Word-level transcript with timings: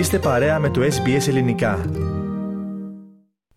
Είστε 0.00 0.18
παρέα 0.18 0.58
με 0.58 0.70
το 0.70 0.80
SBS 0.80 1.28
Ελληνικά. 1.28 1.90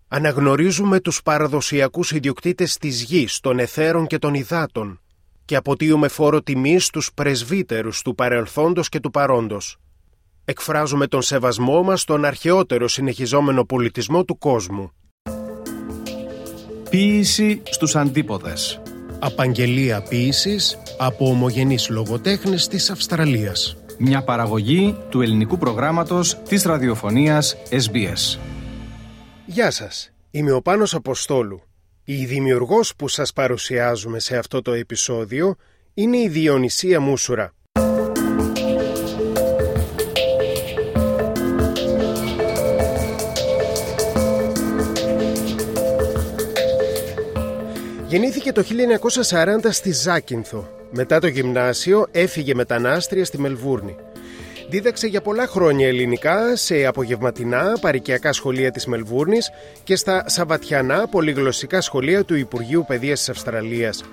Αναγνωρίζουμε 0.07 0.99
τους 0.99 1.21
παραδοσιακούς 1.21 2.11
ιδιοκτήτες 2.11 2.77
της 2.77 3.01
γης, 3.01 3.39
των 3.39 3.59
εθέρων 3.59 4.07
και 4.07 4.17
των 4.17 4.33
υδάτων 4.33 5.01
και 5.45 5.55
αποτείουμε 5.55 6.07
φόρο 6.07 6.41
τιμής 6.41 6.85
στους 6.85 7.13
πρεσβύτερους 7.13 8.01
του 8.01 8.15
παρελθόντος 8.15 8.89
και 8.89 8.99
του 8.99 9.11
παρόντος. 9.11 9.77
Εκφράζουμε 10.45 11.07
τον 11.07 11.21
σεβασμό 11.21 11.83
μας 11.83 12.01
στον 12.01 12.25
αρχαιότερο 12.25 12.87
συνεχιζόμενο 12.87 13.65
πολιτισμό 13.65 14.23
του 14.23 14.37
κόσμου. 14.37 14.91
Ποίηση 16.89 17.61
στους 17.65 17.95
αντίποδες. 17.95 18.81
Απαγγελία 19.19 20.01
ποίησης 20.01 20.77
από 20.97 21.27
ομογενείς 21.27 21.89
λογοτέχνες 21.89 22.67
της 22.67 22.89
Αυστραλίας. 22.89 23.77
Μια 23.97 24.23
παραγωγή 24.23 24.97
του 25.09 25.21
ελληνικού 25.21 25.57
προγράμματος 25.57 26.41
της 26.47 26.63
ραδιοφωνίας 26.63 27.57
SBS. 27.69 28.39
Γεια 29.45 29.71
σας, 29.71 30.11
είμαι 30.31 30.51
ο 30.51 30.61
Πάνος 30.61 30.93
Αποστόλου. 30.93 31.61
Η 32.03 32.25
δημιουργός 32.25 32.95
που 32.95 33.07
σας 33.07 33.33
παρουσιάζουμε 33.33 34.19
σε 34.19 34.37
αυτό 34.37 34.61
το 34.61 34.73
επεισόδιο 34.73 35.55
είναι 35.93 36.17
η 36.17 36.27
Διονυσία 36.27 36.99
Μούσουρα. 36.99 37.53
Γεννήθηκε 48.07 48.51
το 48.51 48.63
1940 49.29 49.71
στη 49.71 49.91
Ζάκυνθο. 49.91 50.82
Μετά 50.95 51.19
το 51.19 51.27
γυμνάσιο 51.27 52.07
έφυγε 52.11 52.53
μετανάστρια 52.53 53.25
στη 53.25 53.39
Μελβούρνη. 53.39 53.95
Δίδαξε 54.69 55.07
για 55.07 55.21
πολλά 55.21 55.47
χρόνια 55.47 55.87
ελληνικά 55.87 56.55
σε 56.55 56.85
απογευματινά 56.85 57.77
παρικιακά 57.81 58.33
σχολεία 58.33 58.71
της 58.71 58.85
Μελβούρνης 58.85 59.49
και 59.83 59.95
στα 59.95 60.23
σαβατιανά 60.27 61.07
πολυγλωσσικά 61.07 61.81
σχολεία 61.81 62.23
του 62.23 62.35
Υπουργείου 62.35 62.85
Παιδείας 62.87 63.19
της 63.19 63.29
Αυστραλίας. 63.29 64.03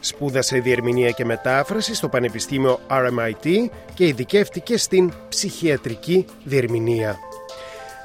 Σπούδασε 0.00 0.58
διερμηνία 0.58 1.10
και 1.10 1.24
μετάφραση 1.24 1.94
στο 1.94 2.08
Πανεπιστήμιο 2.08 2.80
RMIT 2.90 3.68
και 3.94 4.06
ειδικεύτηκε 4.06 4.76
στην 4.76 5.12
ψυχιατρική 5.28 6.26
διερμηνία. 6.44 7.16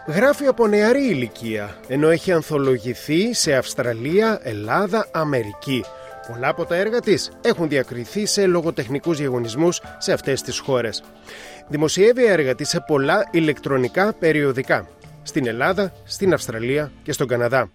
Γράφει 0.08 0.46
από 0.46 0.68
νεαρή 0.68 1.04
ηλικία, 1.04 1.78
ενώ 1.88 2.10
έχει 2.10 2.32
ανθολογηθεί 2.32 3.34
σε 3.34 3.54
Αυστραλία, 3.54 4.40
Ελλάδα, 4.44 5.08
Αμερική. 5.12 5.84
Πολλά 6.28 6.48
από 6.48 6.66
τα 6.66 6.76
έργα 6.76 7.00
της 7.00 7.32
έχουν 7.42 7.70
διακριθεί 7.70 8.26
σε 8.26 8.46
λογοτεχνικούς 8.46 9.18
διαγωνισμούς 9.18 9.82
σε 9.98 10.14
αυτές 10.14 10.42
τις 10.42 10.60
χώρες. 10.60 11.04
Δημοσιεύει 11.68 12.26
έργα 12.26 12.56
της 12.56 12.70
σε 12.70 12.84
πολλά 12.88 13.28
ηλεκτρονικά 13.32 14.14
περιοδικά, 14.14 14.88
στην 15.24 15.48
Ελλάδα, 15.48 15.94
στην 16.04 16.34
Αυστραλία 16.34 16.92
και 17.04 17.12
στον 17.12 17.28
Καναδά. 17.28 17.72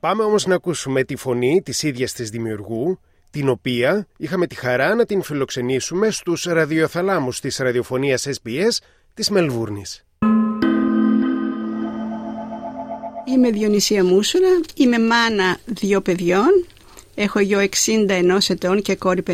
Πάμε 0.00 0.22
όμως 0.22 0.46
να 0.46 0.54
ακούσουμε 0.54 1.04
τη 1.04 1.16
φωνή 1.16 1.62
της 1.62 1.82
ίδιας 1.82 2.12
της 2.12 2.30
δημιουργού, 2.30 3.00
την 3.30 3.48
οποία 3.48 4.06
είχαμε 4.16 4.46
τη 4.46 4.54
χαρά 4.54 4.94
να 4.94 5.04
την 5.04 5.22
φιλοξενήσουμε 5.22 6.10
στους 6.10 6.44
ραδιοθαλάμους 6.44 7.40
της 7.40 7.58
ραδιοφωνίας 7.58 8.26
SBS 8.26 8.82
της 9.14 9.30
Μελβούρνης. 9.30 10.04
Είμαι 13.24 13.50
Διονυσία 13.50 14.04
Μούσουρα, 14.04 14.60
είμαι 14.74 14.98
μάνα 14.98 15.58
δύο 15.64 16.00
παιδιών. 16.00 16.66
Έχω 17.14 17.40
γιο 17.40 17.58
61 17.60 18.38
ετών 18.48 18.82
και 18.82 18.94
κόρη 18.94 19.22
58 19.26 19.32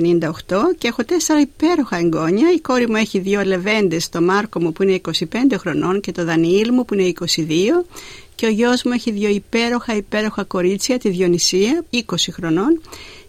και 0.79 0.89
έχω 0.89 1.05
τέσσερα 1.05 1.41
υπέροχα 1.41 1.97
εγγόνια. 1.97 2.53
Η 2.53 2.61
κόρη 2.61 2.89
μου 2.89 2.97
έχει 2.97 3.19
δύο 3.19 3.43
λεβέντες, 3.45 4.09
το 4.09 4.21
Μάρκο 4.23 4.61
μου 4.61 4.73
που 4.73 4.83
είναι 4.83 5.01
25 5.05 5.13
χρονών 5.59 6.01
και 6.01 6.13
το 6.13 6.25
Δανιήλ 6.25 6.73
μου 6.73 6.85
που 6.85 6.95
είναι 6.95 7.13
22 7.37 7.85
και 8.35 8.47
ο 8.47 8.49
γιος 8.49 8.83
μου 8.83 8.93
έχει 8.93 9.11
δύο 9.11 9.29
υπέροχα 9.29 9.97
υπέροχα 9.97 10.45
κορίτσια, 10.45 10.99
τη 10.99 11.09
Διονυσία 11.09 11.85
20 11.93 12.01
χρονών 12.33 12.81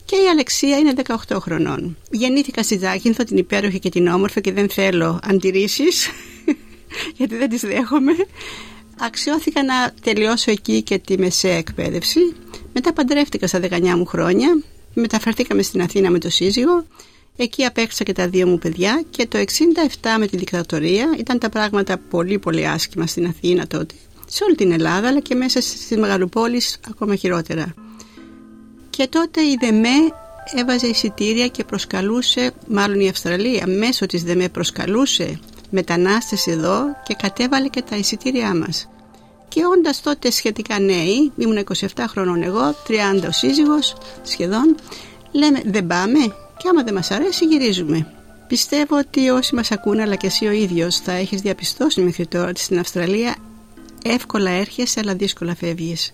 και 0.05 0.15
η 0.15 0.27
Αλεξία 0.31 0.77
είναι 0.77 0.93
18 1.27 1.37
χρονών. 1.39 1.97
Γεννήθηκα 2.11 2.63
στη 2.63 2.77
Ζάχυνθο 2.77 3.23
την 3.23 3.37
υπέροχη 3.37 3.79
και 3.79 3.89
την 3.89 4.07
όμορφη 4.07 4.41
και 4.41 4.51
δεν 4.51 4.69
θέλω 4.69 5.19
αντιρρήσεις 5.23 6.09
γιατί 7.17 7.35
δεν 7.35 7.49
τις 7.49 7.61
δέχομαι 7.61 8.13
αξιώθηκα 8.99 9.63
να 9.63 9.93
τελειώσω 10.01 10.51
εκεί 10.51 10.81
και 10.81 10.97
τη 10.97 11.17
μεσαία 11.17 11.55
εκπαίδευση. 11.55 12.19
Μετά 12.79 12.93
παντρεύτηκα 12.93 13.47
στα 13.47 13.59
19 13.59 13.79
μου 13.95 14.05
χρόνια. 14.05 14.63
Μεταφερθήκαμε 14.93 15.61
στην 15.61 15.81
Αθήνα 15.81 16.09
με 16.09 16.19
το 16.19 16.29
σύζυγο. 16.29 16.85
Εκεί 17.35 17.65
απέκτησα 17.65 18.03
και 18.03 18.13
τα 18.13 18.27
δύο 18.27 18.47
μου 18.47 18.57
παιδιά 18.57 19.03
και 19.09 19.27
το 19.27 19.37
67 19.37 19.43
με 20.19 20.27
τη 20.27 20.37
δικτατορία 20.37 21.15
ήταν 21.17 21.39
τα 21.39 21.49
πράγματα 21.49 21.97
πολύ 21.97 22.39
πολύ 22.39 22.67
άσχημα 22.67 23.07
στην 23.07 23.25
Αθήνα 23.25 23.67
τότε. 23.67 23.95
Σε 24.27 24.43
όλη 24.43 24.55
την 24.55 24.71
Ελλάδα 24.71 25.07
αλλά 25.07 25.19
και 25.19 25.35
μέσα 25.35 25.61
στις 25.61 25.97
μεγαλοπόλεις 25.97 26.79
ακόμα 26.89 27.15
χειρότερα. 27.15 27.73
Και 28.89 29.07
τότε 29.07 29.41
η 29.41 29.57
ΔΕΜΕ 29.59 30.13
έβαζε 30.55 30.87
εισιτήρια 30.87 31.47
και 31.47 31.63
προσκαλούσε, 31.63 32.51
μάλλον 32.67 32.99
η 32.99 33.09
Αυστραλία 33.09 33.67
μέσω 33.67 34.05
της 34.05 34.23
ΔΕΜΕ 34.23 34.49
προσκαλούσε 34.49 35.39
μετανάστες 35.69 36.47
εδώ 36.47 36.83
και 37.03 37.15
κατέβαλε 37.21 37.67
και 37.67 37.81
τα 37.81 37.95
εισιτήριά 37.95 38.55
μας. 38.55 38.87
Και 39.47 39.61
όντας 39.77 40.01
τότε 40.01 40.31
σχετικά 40.31 40.79
νέοι, 40.79 41.31
ήμουν 41.37 41.63
27 41.79 41.87
χρονών 42.07 42.43
εγώ, 42.43 42.75
30 42.87 43.27
ο 43.27 43.31
σύζυγος 43.31 43.95
σχεδόν, 44.23 44.75
λέμε 45.31 45.61
δεν 45.65 45.87
πάμε 45.87 46.19
και 46.57 46.67
άμα 46.69 46.83
δεν 46.83 46.93
μας 46.93 47.11
αρέσει 47.11 47.45
γυρίζουμε. 47.45 48.11
Πιστεύω 48.47 48.97
ότι 48.97 49.29
όσοι 49.29 49.55
μας 49.55 49.71
ακούνε 49.71 50.01
αλλά 50.01 50.15
και 50.15 50.27
εσύ 50.27 50.45
ο 50.45 50.51
ίδιος 50.51 50.97
θα 50.97 51.11
έχεις 51.11 51.41
διαπιστώσει 51.41 52.01
μέχρι 52.01 52.27
τώρα 52.27 52.49
ότι 52.49 52.59
στην 52.59 52.79
Αυστραλία 52.79 53.35
εύκολα 54.03 54.49
έρχεσαι 54.49 54.99
αλλά 54.99 55.13
δύσκολα 55.15 55.55
φεύγεις. 55.55 56.11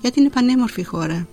Γιατί 0.00 0.20
είναι 0.20 0.28
πανέμορφη 0.28 0.84
χώρα. 0.84 1.28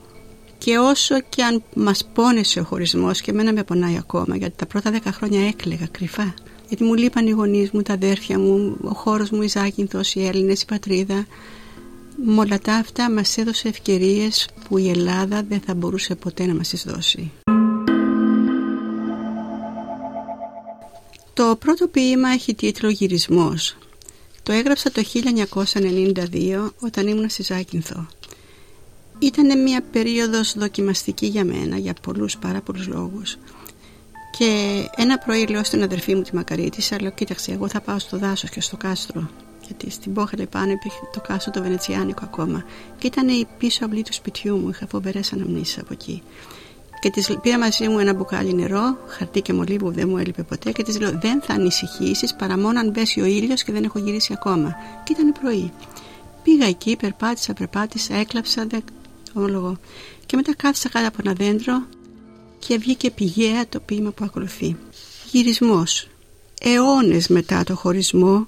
Και 0.58 0.78
όσο 0.78 1.20
και 1.30 1.44
αν 1.44 1.64
μας 1.76 2.10
πόνεσε 2.14 2.60
ο 2.60 2.64
χωρισμός 2.64 3.22
και 3.22 3.32
εμένα 3.32 3.54
με 3.54 3.64
πονάει 3.64 3.98
ακόμα 3.98 4.36
γιατί 4.36 4.56
τα 4.58 4.66
πρώτα 4.66 4.92
10 4.94 5.00
χρόνια 5.12 5.48
έκλαιγα 5.48 5.88
κρυφά 5.92 6.34
γιατί 6.68 6.84
μου 6.84 6.94
λείπαν 6.94 7.28
οι 7.28 7.32
γονείς 7.32 7.72
μου, 7.72 7.82
τα 7.82 7.94
αδέρφια 7.94 8.40
μου, 8.40 8.78
ο 8.82 8.94
χώρος 8.94 9.30
μου, 9.30 9.42
η 9.42 9.48
Ζάκυνθος, 9.48 10.16
οι 10.16 10.26
Έλληνες, 10.26 10.62
η 10.62 10.66
πατρίδα. 10.66 11.26
Με 12.26 12.40
όλα 12.40 12.60
τα 12.60 12.74
αυτά 12.74 13.12
μας 13.12 13.38
έδωσε 13.38 13.68
ευκαιρίες 13.68 14.48
που 14.68 14.78
η 14.78 14.90
Ελλάδα 14.90 15.44
δεν 15.50 15.60
θα 15.60 15.74
μπορούσε 15.74 16.16
ποτέ 16.16 16.46
να 16.46 16.56
μας 16.56 16.70
τις 16.70 16.84
δώσει. 16.84 17.32
Το 21.34 21.56
πρώτο 21.60 21.88
ποίημα 21.88 22.30
έχει 22.30 22.56
τίτλο 22.56 22.90
«Γυρισμός». 22.90 23.78
Το 24.44 24.52
έγραψα 24.54 24.92
το 24.92 25.02
1992 25.02 26.72
όταν 26.80 27.08
ήμουν 27.08 27.30
στη 27.30 27.44
Ζάκυνθο. 27.44 28.08
Ήταν 29.20 29.62
μια 29.62 29.84
περίοδος 29.92 30.54
δοκιμαστική 30.58 31.26
για 31.26 31.46
μένα 31.46 31.78
για 31.78 31.94
πολλούς 32.02 32.38
πάρα 32.38 32.62
πολλούς 32.62 32.88
λόγους. 32.88 33.38
Και 34.38 34.84
ένα 34.96 35.18
πρωί 35.18 35.48
λέω 35.48 35.64
στην 35.64 35.84
αδερφή 35.84 36.16
μου 36.16 36.22
τη 36.22 36.36
Μακαρίτησα, 36.36 37.02
λέω 37.02 37.12
κοίταξε 37.12 37.52
εγώ 37.52 37.68
θα 37.68 37.82
πάω 37.82 38.00
στο 38.00 38.18
δάσος 38.18 38.50
και 38.50 38.62
στο 38.62 38.78
κάστρο 38.78 39.30
γιατί 39.66 39.90
στην 39.90 40.14
Πόχαλη 40.14 40.46
πάνω 40.48 40.72
υπήρχε 40.72 41.00
το 41.14 41.22
κάστρο 41.22 41.52
το 41.52 41.62
Βενετσιάνικο 41.62 42.22
ακόμα 42.24 42.66
και 42.98 43.08
ήταν 43.08 43.28
η 43.28 43.48
πίσω 43.58 43.86
αυλή 43.86 44.04
του 44.04 44.14
σπιτιού 44.14 44.58
μου, 44.58 44.70
είχα 44.70 44.88
φοβερές 44.88 45.34
αναμνήσεις 45.34 45.78
από 45.78 45.94
εκεί 45.94 46.24
και 47.00 47.10
της 47.10 47.38
πήρα 47.42 47.58
μαζί 47.58 47.88
μου 47.88 48.00
ένα 48.00 48.14
μπουκάλι 48.14 48.54
νερό, 48.54 48.98
χαρτί 49.08 49.42
και 49.42 49.54
μολύβι 49.54 49.78
που 49.78 49.92
δεν 49.92 50.10
μου 50.10 50.18
έλειπε 50.18 50.44
ποτέ 50.44 50.72
και 50.72 50.84
της 50.84 51.00
λέω: 51.00 51.20
Δεν 51.20 51.42
θα 51.42 51.54
ανησυχήσεις 51.54 52.36
παρά 52.36 52.58
μόνο 52.58 52.80
αν 52.80 52.92
πέσει 52.92 53.22
ο 53.22 53.26
ήλιος 53.26 53.64
και 53.64 53.72
δεν 53.72 53.84
έχω 53.84 54.00
γυρίσει 54.00 54.34
ακόμα. 54.34 54.76
Και 55.04 55.14
ήταν 55.14 55.32
πρωί. 55.42 55.72
Πήγα 56.44 56.66
εκεί, 56.66 56.96
περπάτησα, 56.96 57.54
περπάτησα, 57.54 58.16
έκλαψα, 58.16 58.66
δεν 58.66 58.84
ομολογώ. 59.34 59.78
Και 60.26 60.36
μετά 60.36 60.56
κάθισα 60.56 60.90
κάτω 60.90 61.08
από 61.08 61.18
ένα 61.24 61.34
δέντρο 61.34 61.84
και 62.60 62.78
βγήκε 62.78 63.12
πηγαία 63.12 63.68
το 63.68 63.80
ποίημα 63.80 64.12
που 64.12 64.24
ακολουθεί. 64.24 64.78
Γυρισμός. 65.32 66.08
Αιώνες 66.62 67.28
μετά 67.28 67.64
το 67.64 67.76
χωρισμό, 67.76 68.48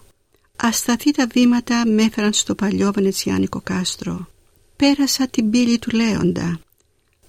ασταθή 0.56 1.12
τα 1.12 1.28
βήματα 1.28 1.84
με 1.88 2.04
έφεραν 2.04 2.34
στο 2.34 2.56
παλιό 2.56 2.92
βενετσιάνικο 2.92 3.62
κάστρο. 3.63 4.28
Πέρασα 4.75 5.28
την 5.28 5.50
πύλη 5.50 5.80
του 5.80 5.95
Λέοντα. 5.95 6.60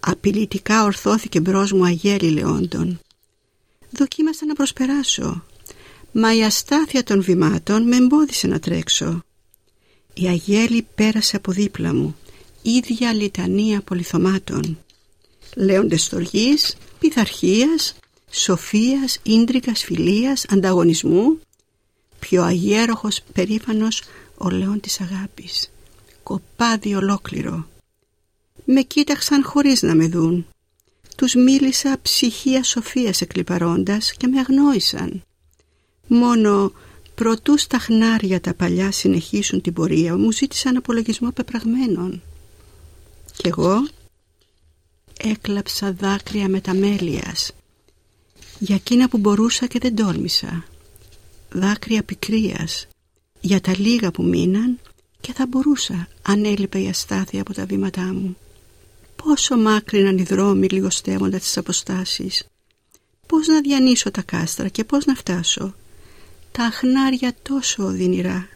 Απειλητικά 0.01 0.85
ορθώθηκε 0.85 1.41
μπρος 1.41 1.73
μου 1.73 1.85
αγέλη 1.85 2.31
Λεόντων. 2.31 3.01
Δοκίμασα 3.91 4.47
να 4.47 4.55
προσπεράσω, 4.55 5.45
μα 6.13 6.35
η 6.35 6.45
αστάθεια 6.45 7.03
των 7.03 7.23
βημάτων 7.23 7.89
με 7.89 7.97
εμπόδισε 7.97 8.47
να 8.47 8.59
τρέξω. 8.59 9.23
Η 10.15 10.27
αγέλη 10.27 10.87
πέρασε 10.95 11.37
από 11.37 11.53
δίπλα 11.53 11.95
μου, 11.95 12.17
ίδια 12.63 13.13
λιτανία 13.13 13.81
πολυθωμάτων 13.81 14.79
λέοντες 15.57 16.03
στοργής, 16.03 16.77
πειθαρχίας, 16.99 17.95
σοφίας, 18.31 19.19
ίντρικας, 19.23 19.85
φιλίας, 19.85 20.45
ανταγωνισμού, 20.49 21.39
πιο 22.19 22.43
αγέροχος, 22.43 23.21
περήφανος 23.33 24.03
ο 24.37 24.51
λέον 24.51 24.81
της 24.81 25.01
αγάπης, 25.01 25.71
κοπάδι 26.23 26.95
ολόκληρο. 26.95 27.67
Με 28.65 28.81
κοίταξαν 28.83 29.45
χωρίς 29.45 29.83
να 29.83 29.95
με 29.95 30.07
δουν. 30.07 30.47
Τους 31.17 31.35
μίλησα 31.35 31.99
ψυχία 32.03 32.63
σοφίας 32.63 33.21
εκλυπαρώντας 33.21 34.13
και 34.13 34.27
με 34.27 34.39
αγνόησαν. 34.39 35.23
Μόνο 36.07 36.73
Προτού 37.21 37.59
στα 37.59 37.79
χνάρια 37.79 38.41
τα 38.41 38.55
παλιά 38.55 38.91
συνεχίσουν 38.93 39.61
την 39.61 39.73
πορεία 39.73 40.17
μου 40.17 40.33
ζήτησαν 40.33 40.77
απολογισμό 40.77 41.31
πεπραγμένων. 41.31 42.23
Κι 43.37 43.49
εγώ 43.49 43.87
έκλαψα 45.23 45.93
δάκρυα 45.93 46.49
μεταμέλειας 46.49 47.53
για 48.63 48.75
εκείνα 48.75 49.09
που 49.09 49.19
μπορούσα 49.19 49.67
και 49.67 49.79
δεν 49.79 49.97
τόλμησα. 49.97 50.65
Δάκρυα 51.51 52.03
πικρίας 52.03 52.87
για 53.41 53.61
τα 53.61 53.75
λίγα 53.79 54.11
που 54.11 54.23
μείναν 54.23 54.79
και 55.21 55.33
θα 55.33 55.47
μπορούσα 55.47 56.09
αν 56.23 56.45
έλειπε 56.45 56.81
η 56.81 56.89
αστάθεια 56.89 57.41
από 57.41 57.55
τα 57.55 57.65
βήματά 57.65 58.15
μου. 58.15 58.37
Πόσο 59.17 59.57
μάκρυναν 59.57 60.19
οι 60.19 60.23
δρόμοι 60.23 60.69
λιγοστεύοντα 60.69 61.39
τις 61.39 61.57
αποστάσεις. 61.57 62.45
Πώς 63.27 63.47
να 63.47 63.61
διανύσω 63.61 64.11
τα 64.11 64.23
κάστρα 64.23 64.69
και 64.69 64.85
πώς 64.85 65.05
να 65.05 65.15
φτάσω. 65.15 65.75
Τα 66.53 66.65
αχνάρια 66.65 67.35
τόσο 67.43 67.85
οδυνηρά. 67.85 68.49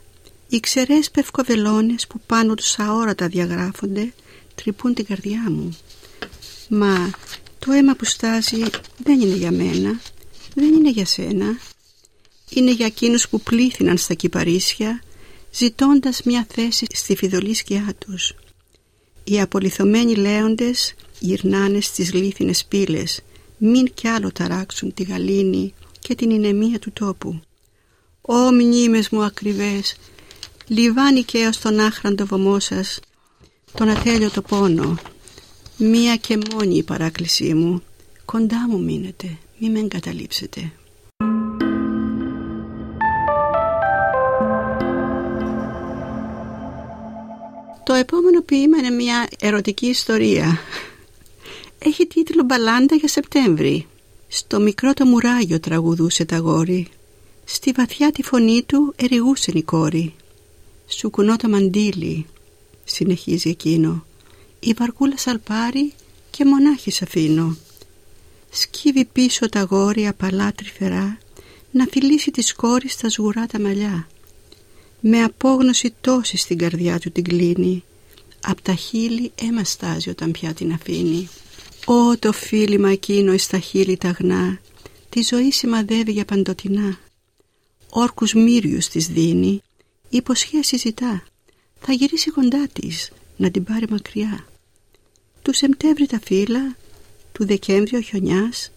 Οι 0.48 0.60
ξερές 0.60 1.10
πευκοβελώνες 1.10 2.06
που 2.06 2.20
πάνω 2.26 2.54
τους 2.54 2.78
αόρατα 2.78 3.28
διαγράφονται 3.28 4.12
τρυπούν 4.54 4.94
την 4.94 5.04
καρδιά 5.04 5.50
μου. 5.50 5.76
Μα 6.68 7.10
το 7.58 7.72
αίμα 7.72 7.94
που 7.94 8.04
στάζει 8.04 8.62
δεν 8.96 9.20
είναι 9.20 9.34
για 9.34 9.50
μένα, 9.50 10.00
δεν 10.54 10.72
είναι 10.74 10.90
για 10.90 11.06
σένα. 11.06 11.58
Είναι 12.48 12.72
για 12.72 12.86
εκείνους 12.86 13.28
που 13.28 13.40
πλήθυναν 13.40 13.96
στα 13.96 14.14
κυπαρίσια 14.14 15.02
ζητώντας 15.52 16.22
μια 16.22 16.46
θέση 16.50 16.86
στη 16.92 17.16
φιδωλή 17.16 17.54
σκιά 17.54 17.94
τους. 17.98 18.34
Οι 19.24 19.40
απολυθωμένοι 19.40 20.14
λέοντες 20.14 20.94
γυρνάνε 21.18 21.80
στις 21.80 22.12
λίθινες 22.12 22.64
πύλες 22.64 23.22
μην 23.58 23.94
κι 23.94 24.08
άλλο 24.08 24.32
ταράξουν 24.32 24.94
τη 24.94 25.02
γαλήνη 25.02 25.74
και 25.98 26.14
την 26.14 26.30
ηνεμία 26.30 26.78
του 26.78 26.92
τόπου. 26.92 27.40
Ω 28.20 28.52
μνήμες 28.52 29.08
μου 29.08 29.22
ακριβές, 29.22 29.96
λιβάνει 30.66 31.22
και 31.22 31.38
έως 31.38 31.58
τον 31.58 31.80
άχραντο 31.80 32.26
βωμό 32.26 32.60
σας, 32.60 33.00
τον 33.74 33.88
ατέλειωτο 33.88 34.42
πόνο. 34.42 34.98
Μία 35.76 36.16
και 36.16 36.38
μόνη 36.52 36.76
η 36.76 36.82
παράκλησή 36.82 37.54
μου, 37.54 37.82
κοντά 38.24 38.68
μου 38.68 38.82
μείνετε, 38.82 39.38
μη 39.58 39.70
με 39.70 39.78
εγκαταλείψετε. 39.78 40.72
Το 47.84 47.92
επόμενο 47.92 48.42
ποίημα 48.42 48.78
είναι 48.78 48.90
μια 48.90 49.28
ερωτική 49.40 49.86
ιστορία. 49.86 50.58
Έχει 51.78 52.06
τίτλο 52.06 52.42
«Μπαλάντα 52.42 52.94
για 52.94 53.08
Σεπτέμβρη». 53.08 53.86
Στο 54.28 54.60
μικρό 54.60 54.92
το 54.94 55.04
μουράγιο 55.04 55.60
τραγουδούσε 55.60 56.24
τα 56.24 56.36
γόρι. 56.36 56.88
Στη 57.44 57.72
βαθιά 57.76 58.12
τη 58.12 58.22
φωνή 58.22 58.62
του 58.62 58.94
ερηγούσε 58.96 59.52
η 59.54 59.62
κόρη. 59.62 60.14
Σου 60.86 61.10
κουνώ 61.10 61.36
το 61.36 61.48
μαντίλι, 61.48 62.26
συνεχίζει 62.84 63.48
εκείνο. 63.48 64.04
Η 64.66 64.74
βαρκούλα 64.78 65.16
σαλπάρει 65.16 65.92
και 66.30 66.44
μονάχης 66.44 66.94
σ' 66.94 67.02
αφήνω. 67.02 67.56
Σκύβει 68.50 69.04
πίσω 69.04 69.48
τα 69.48 69.60
γόρια 69.60 70.10
απαλά 70.10 70.52
τρυφερά 70.52 71.18
να 71.70 71.86
φιλήσει 71.90 72.30
τη 72.30 72.54
κόρη 72.54 72.88
στα 72.88 73.08
σγουρά 73.08 73.46
τα 73.46 73.60
μαλλιά. 73.60 74.08
Με 75.00 75.22
απόγνωση 75.22 75.94
τόση 76.00 76.36
στην 76.36 76.58
καρδιά 76.58 76.98
του 76.98 77.10
την 77.10 77.24
κλείνει. 77.24 77.84
Απ' 78.40 78.60
τα 78.60 78.74
χείλη 78.74 79.32
αίμα 79.42 79.64
στάζει 79.64 80.10
όταν 80.10 80.30
πια 80.30 80.54
την 80.54 80.72
αφήνει. 80.72 81.28
Ω 81.86 82.18
το 82.18 82.32
φίλημα 82.32 82.90
εκείνο 82.90 83.32
εις 83.32 83.46
τα 83.46 83.58
χείλη 83.58 83.96
τα 83.96 84.10
γνά, 84.18 84.60
τη 85.08 85.22
ζωή 85.22 85.50
σημαδεύει 85.50 86.12
για 86.12 86.24
παντοτινά. 86.24 86.98
Όρκους 87.88 88.32
μύριους 88.32 88.88
της 88.88 89.06
δίνει, 89.06 89.62
υποσχέσεις 90.08 90.80
ζητά, 90.80 91.24
θα 91.80 91.92
γυρίσει 91.92 92.30
κοντά 92.30 92.68
της, 92.72 93.10
να 93.36 93.50
την 93.50 93.64
πάρει 93.64 93.86
μακριά. 93.90 94.44
Του 95.44 95.54
Σεπτέμβρη 95.54 96.06
τα 96.06 96.20
φύλλα, 96.24 96.76
του 97.32 97.46
Δεκέμβρη 97.46 97.96
ο 97.96 98.00
χιονιάς, 98.00 98.70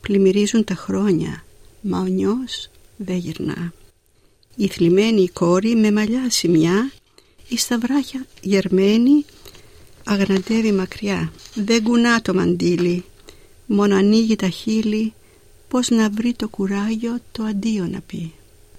πλημμυρίζουν 0.00 0.64
τα 0.64 0.74
χρόνια, 0.74 1.44
μα 1.80 1.98
ο 1.98 2.04
νιός 2.04 2.70
δεν 2.96 3.16
γυρνά. 3.16 3.72
Η 4.56 4.68
θλιμμένη 4.68 5.22
η 5.22 5.28
κόρη 5.28 5.76
με 5.76 5.92
μαλλιά 5.92 6.30
σημιά, 6.30 6.90
η 7.48 7.56
σταυράχια 7.56 8.26
γερμένη, 8.40 9.24
αγναντεύει 10.04 10.72
μακριά. 10.72 11.32
Δεν 11.54 11.82
κουνά 11.82 12.22
το 12.22 12.34
μαντίλι, 12.34 13.04
μόνο 13.66 13.96
ανοίγει 13.96 14.36
τα 14.36 14.48
χείλη, 14.48 15.12
πώς 15.68 15.88
να 15.88 16.10
βρει 16.10 16.34
το 16.34 16.48
κουράγιο 16.48 17.18
το 17.32 17.42
αντίο 17.42 17.86
να 17.86 18.00
πει. 18.00 18.32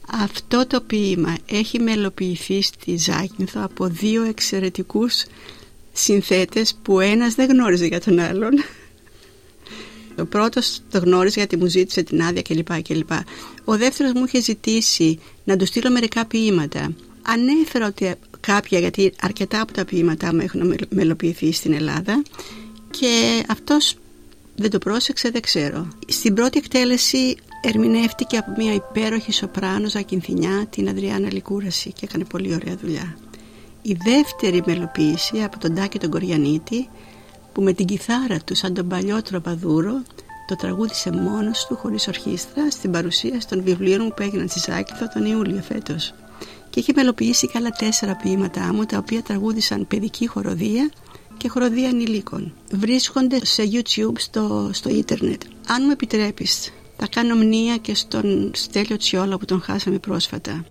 Αυτό 0.08 0.68
το 0.68 0.82
ποίημα 0.82 1.38
έχει 1.46 1.80
μελοποιηθεί 1.80 2.62
στη 2.62 2.98
Ζάκυνθο 2.98 3.62
από 3.64 3.88
δύο 3.88 4.24
εξαιρετικούς 4.24 5.26
συνθέτες 6.02 6.80
που 6.82 7.00
ένας 7.00 7.36
δεν 7.36 7.50
γνώριζε 7.50 7.86
για 7.86 8.00
τον 8.00 8.20
άλλον. 8.20 8.52
Ο 10.20 10.26
πρώτος 10.26 10.82
το 10.92 11.00
γνώριζε 11.00 11.40
γιατί 11.40 11.58
μου 11.58 11.66
ζήτησε 11.66 12.04
την 12.04 12.22
άδεια 12.22 12.42
κλπ. 12.42 12.82
κλπ. 12.82 13.12
Ο 13.66 13.78
δεύτερος 13.78 14.14
μου 14.14 14.24
είχε 14.26 14.42
ζητήσει 14.42 15.20
να 15.44 15.58
του 15.58 15.66
στείλω 15.66 15.92
μερικά 15.92 16.26
ποίηματα. 16.26 16.94
Ανέφερα 17.22 17.88
ότι 17.88 18.14
κάποια 18.40 18.80
γιατί 18.80 19.14
αρκετά 19.22 19.62
από 19.62 19.74
τα 19.74 19.86
ποίηματά 19.86 20.34
μου 20.34 20.42
έχουν 20.42 20.76
μελοποιηθεί 20.90 21.52
στην 21.52 21.74
Ελλάδα 21.74 22.24
και 22.90 23.44
αυτός 23.48 23.96
δεν 24.56 24.70
το 24.70 24.78
πρόσεξε, 24.78 25.30
δεν 25.30 25.42
ξέρω. 25.42 25.88
Στην 26.08 26.34
πρώτη 26.34 26.58
εκτέλεση 26.58 27.36
ερμηνεύτηκε 27.62 28.38
από 28.38 28.54
μια 28.58 28.74
υπέροχη 28.74 29.32
σοπράνο 29.32 29.90
Ζακυνθινιά, 29.90 30.68
την 30.70 30.90
Αδριάννα 30.90 31.32
Λικούραση 31.32 31.92
και 31.92 32.06
έκανε 32.06 32.24
πολύ 32.24 32.54
ωραία 32.54 32.76
δουλειά. 32.82 33.18
Η 33.90 33.98
δεύτερη 34.04 34.64
μελοποίηση 34.66 35.44
από 35.44 35.60
τον 35.60 35.76
Τάκη 35.76 36.00
τον 36.00 36.10
Κοριανίτη 36.10 36.90
που 37.54 37.62
με 37.62 37.74
την 37.74 37.86
κιθάρα 37.86 38.40
του 38.40 38.56
σαν 38.56 38.74
τον 38.74 38.88
παλιό 38.88 39.22
τροπαδούρο 39.22 40.02
το 40.48 40.56
τραγούδισε 40.56 41.12
μόνος 41.12 41.66
του 41.68 41.76
χωρίς 41.76 42.08
ορχήστρα 42.08 42.72
στην 42.72 42.92
παρουσίαση 42.92 43.48
των 43.48 43.64
βιβλίων 43.64 44.02
μου 44.02 44.14
που 44.16 44.22
έγιναν 44.22 44.48
στη 44.48 44.60
Ζάκηθο 44.60 45.08
τον 45.08 45.26
Ιούλιο 45.26 45.62
φέτος 45.62 46.14
και 46.70 46.80
έχει 46.80 46.94
μελοποιήσει 46.96 47.48
και 47.48 47.58
άλλα 47.58 47.70
τέσσερα 47.70 48.16
ποίηματά 48.16 48.74
μου 48.74 48.86
τα 48.86 48.98
οποία 48.98 49.22
τραγούδισαν 49.22 49.88
παιδική 49.88 50.28
χοροδία 50.28 50.92
και 51.38 51.50
χοροδία 51.50 51.90
ανηλίκων. 51.90 52.54
Βρίσκονται 52.72 53.46
σε 53.46 53.64
YouTube 53.72 54.18
στο, 54.18 54.70
στο 54.74 54.90
ίντερνετ. 54.90 55.42
Αν 55.68 55.84
μου 55.86 55.92
επιτρέπεις, 55.92 56.74
θα 56.98 57.08
κάνω 57.08 57.36
μνήα 57.36 57.78
και 57.78 57.96
στον 57.96 58.52
Στέλιο 58.54 58.98
Τσιόλα 58.98 59.38
που 59.38 59.46
τον 59.46 59.62
χάσαμε 59.62 59.98
πρόσφατα. 59.98 60.66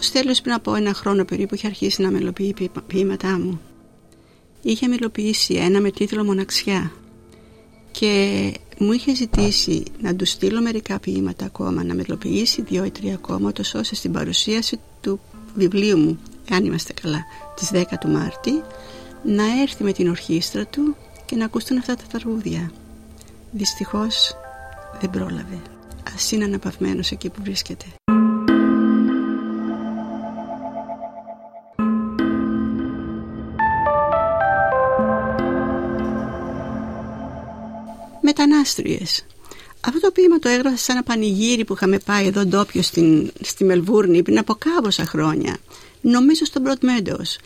Ο 0.00 0.02
Στέλιος 0.02 0.40
πριν 0.40 0.54
από 0.54 0.74
ένα 0.74 0.94
χρόνο 0.94 1.24
περίπου 1.24 1.54
είχε 1.54 1.66
αρχίσει 1.66 2.02
να 2.02 2.10
μελοποιεί 2.10 2.56
ποίηματά 2.86 3.38
μου. 3.38 3.60
Είχε 4.62 4.88
μελοποιήσει 4.88 5.54
ένα 5.54 5.80
με 5.80 5.90
τίτλο 5.90 6.24
«Μοναξιά» 6.24 6.92
και 7.90 8.52
μου 8.78 8.92
είχε 8.92 9.14
ζητήσει 9.14 9.82
να 10.00 10.16
του 10.16 10.24
στείλω 10.24 10.60
μερικά 10.60 10.98
ποίηματα 10.98 11.44
ακόμα, 11.44 11.84
να 11.84 11.94
μελοποιήσει 11.94 12.62
δύο 12.62 12.84
ή 12.84 12.90
τρία 12.90 13.14
ακόμα, 13.14 13.52
τόσο 13.52 13.78
ώστε 13.78 13.94
στην 13.94 14.12
παρουσίαση 14.12 14.80
του 15.00 15.20
βιβλίου 15.54 15.98
μου, 15.98 16.18
αν 16.50 16.64
είμαστε 16.64 16.92
καλά, 16.92 17.24
τις 17.54 17.70
10 17.72 17.82
του 18.00 18.08
Μάρτη, 18.08 18.62
να 19.24 19.44
έρθει 19.62 19.84
με 19.84 19.92
την 19.92 20.08
ορχήστρα 20.08 20.66
του 20.66 20.96
και 21.26 21.36
να 21.36 21.44
ακούσουν 21.44 21.78
αυτά 21.78 21.96
τα 21.96 22.04
τραγούδια. 22.10 22.72
Δυστυχώς 23.50 24.36
δεν 25.00 25.10
πρόλαβε. 25.10 25.58
Ας 26.14 26.32
είναι 26.32 26.44
αναπαυμένος 26.44 27.10
εκεί 27.10 27.28
που 27.28 27.42
βρίσκεται. 27.42 27.86
Μετανάστριες 38.40 39.24
αυτό 39.80 40.00
το 40.00 40.10
ποίημα 40.10 40.38
το 40.38 40.48
έγραψα 40.48 40.76
σε 40.76 40.92
ένα 40.92 41.02
πανηγύρι 41.02 41.64
που 41.64 41.72
είχαμε 41.72 41.98
πάει 41.98 42.26
εδώ 42.26 42.44
ντόπιο 42.44 42.82
στην, 42.82 43.32
στη 43.40 43.64
Μελβούρνη 43.64 44.22
πριν 44.22 44.38
από 44.38 44.54
κάμποσα 44.54 45.04
χρόνια. 45.04 45.56
Νομίζω 46.00 46.44
στον 46.44 46.62
Broad 46.66 46.84
Meadows. 46.84 47.36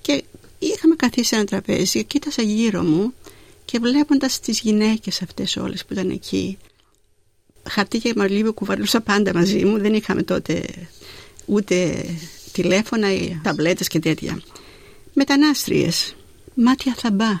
Και 0.00 0.24
είχαμε 0.58 0.94
καθίσει 0.94 1.26
σε 1.26 1.34
ένα 1.34 1.44
τραπέζι 1.44 1.84
και 1.84 2.02
κοίτασα 2.02 2.42
γύρω 2.42 2.82
μου 2.82 3.14
και 3.64 3.78
βλέποντας 3.78 4.40
τις 4.40 4.60
γυναίκες 4.60 5.22
αυτές 5.22 5.56
όλες 5.56 5.84
που 5.84 5.92
ήταν 5.92 6.10
εκεί 6.10 6.58
χαρτί 7.68 7.98
και 7.98 8.12
μαλλί 8.16 8.42
κουβαλούσα 8.52 9.00
πάντα 9.00 9.34
μαζί 9.34 9.64
μου 9.64 9.78
δεν 9.78 9.94
είχαμε 9.94 10.22
τότε 10.22 10.64
ούτε 11.46 12.04
τηλέφωνα 12.52 13.12
ή 13.12 13.40
ταμπλέτες 13.42 13.88
και 13.88 13.98
τέτοια 13.98 14.42
μετανάστριες 15.14 16.16
μάτια 16.54 16.94
θαμπά 16.94 17.40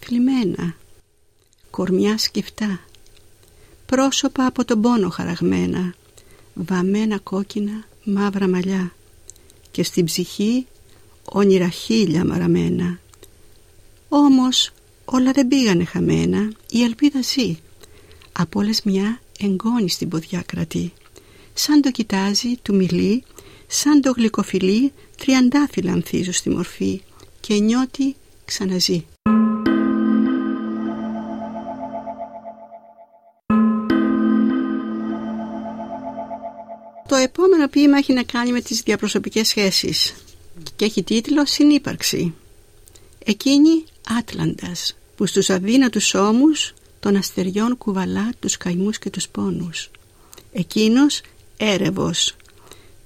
θλιμμένα 0.00 0.74
κορμιά 1.76 2.18
σκεφτά 2.18 2.80
πρόσωπα 3.86 4.46
από 4.46 4.64
τον 4.64 4.80
πόνο 4.80 5.08
χαραγμένα, 5.08 5.94
βαμμένα 6.54 7.18
κόκκινα 7.18 7.84
μαύρα 8.04 8.48
μαλλιά 8.48 8.92
και 9.70 9.82
στην 9.82 10.04
ψυχή 10.04 10.66
όνειρα 11.24 11.68
χίλια 11.68 12.24
μαραμένα. 12.24 12.98
Όμως 14.08 14.70
όλα 15.04 15.32
δεν 15.32 15.48
πήγανε 15.48 15.84
χαμένα, 15.84 16.52
η 16.70 16.82
ελπίδα 16.82 17.20
ζει. 17.22 17.58
Από 18.32 18.60
όλες 18.60 18.82
μια 18.82 19.20
εγγόνη 19.38 19.90
στην 19.90 20.08
ποδιά 20.08 20.42
κρατεί. 20.46 20.92
σαν 21.54 21.80
το 21.80 21.90
κοιτάζει, 21.90 22.56
του 22.62 22.74
μιλεί, 22.74 23.24
σαν 23.66 24.00
το 24.00 24.10
γλυκοφιλεί, 24.10 24.92
τριαντάφυλλα 25.16 25.92
ανθίζουν 25.92 26.32
στη 26.32 26.50
μορφή 26.50 27.02
και 27.40 27.54
νιώθει 27.54 28.14
ξαναζεί. 28.44 29.06
Ποίημα 37.74 37.98
έχει 37.98 38.12
να 38.12 38.22
κάνει 38.22 38.52
με 38.52 38.60
τις 38.60 38.80
διαπροσωπικές 38.80 39.48
σχέσεις 39.48 40.14
και 40.76 40.84
έχει 40.84 41.02
τίτλο 41.02 41.46
«Συνύπαρξη». 41.46 42.34
Εκείνη 43.24 43.84
Άτλαντας 44.18 44.96
που 45.16 45.26
στους 45.26 45.50
αδύνατους 45.50 46.14
ώμους 46.14 46.74
των 47.00 47.16
αστεριών 47.16 47.76
κουβαλά 47.78 48.30
τους 48.40 48.56
καημούς 48.56 48.98
και 48.98 49.10
τους 49.10 49.28
πόνους. 49.28 49.90
Εκείνος 50.52 51.20
έρευος 51.56 52.36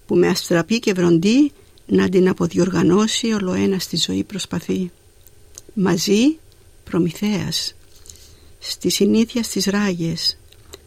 που 0.06 0.14
με 0.14 0.28
αστραπή 0.28 0.78
και 0.78 0.92
βροντί 0.92 1.52
να 1.87 2.08
την 2.08 2.28
αποδιοργανώσει 2.28 3.32
ολοένας 3.32 3.82
στη 3.82 3.96
ζωή 3.96 4.25
προσπαθεί. 4.25 4.90
Μαζί 5.75 6.38
Προμηθέας 6.84 7.75
στη 8.58 8.88
συνήθεια 8.88 9.42
στις 9.42 9.64
ράγες 9.64 10.38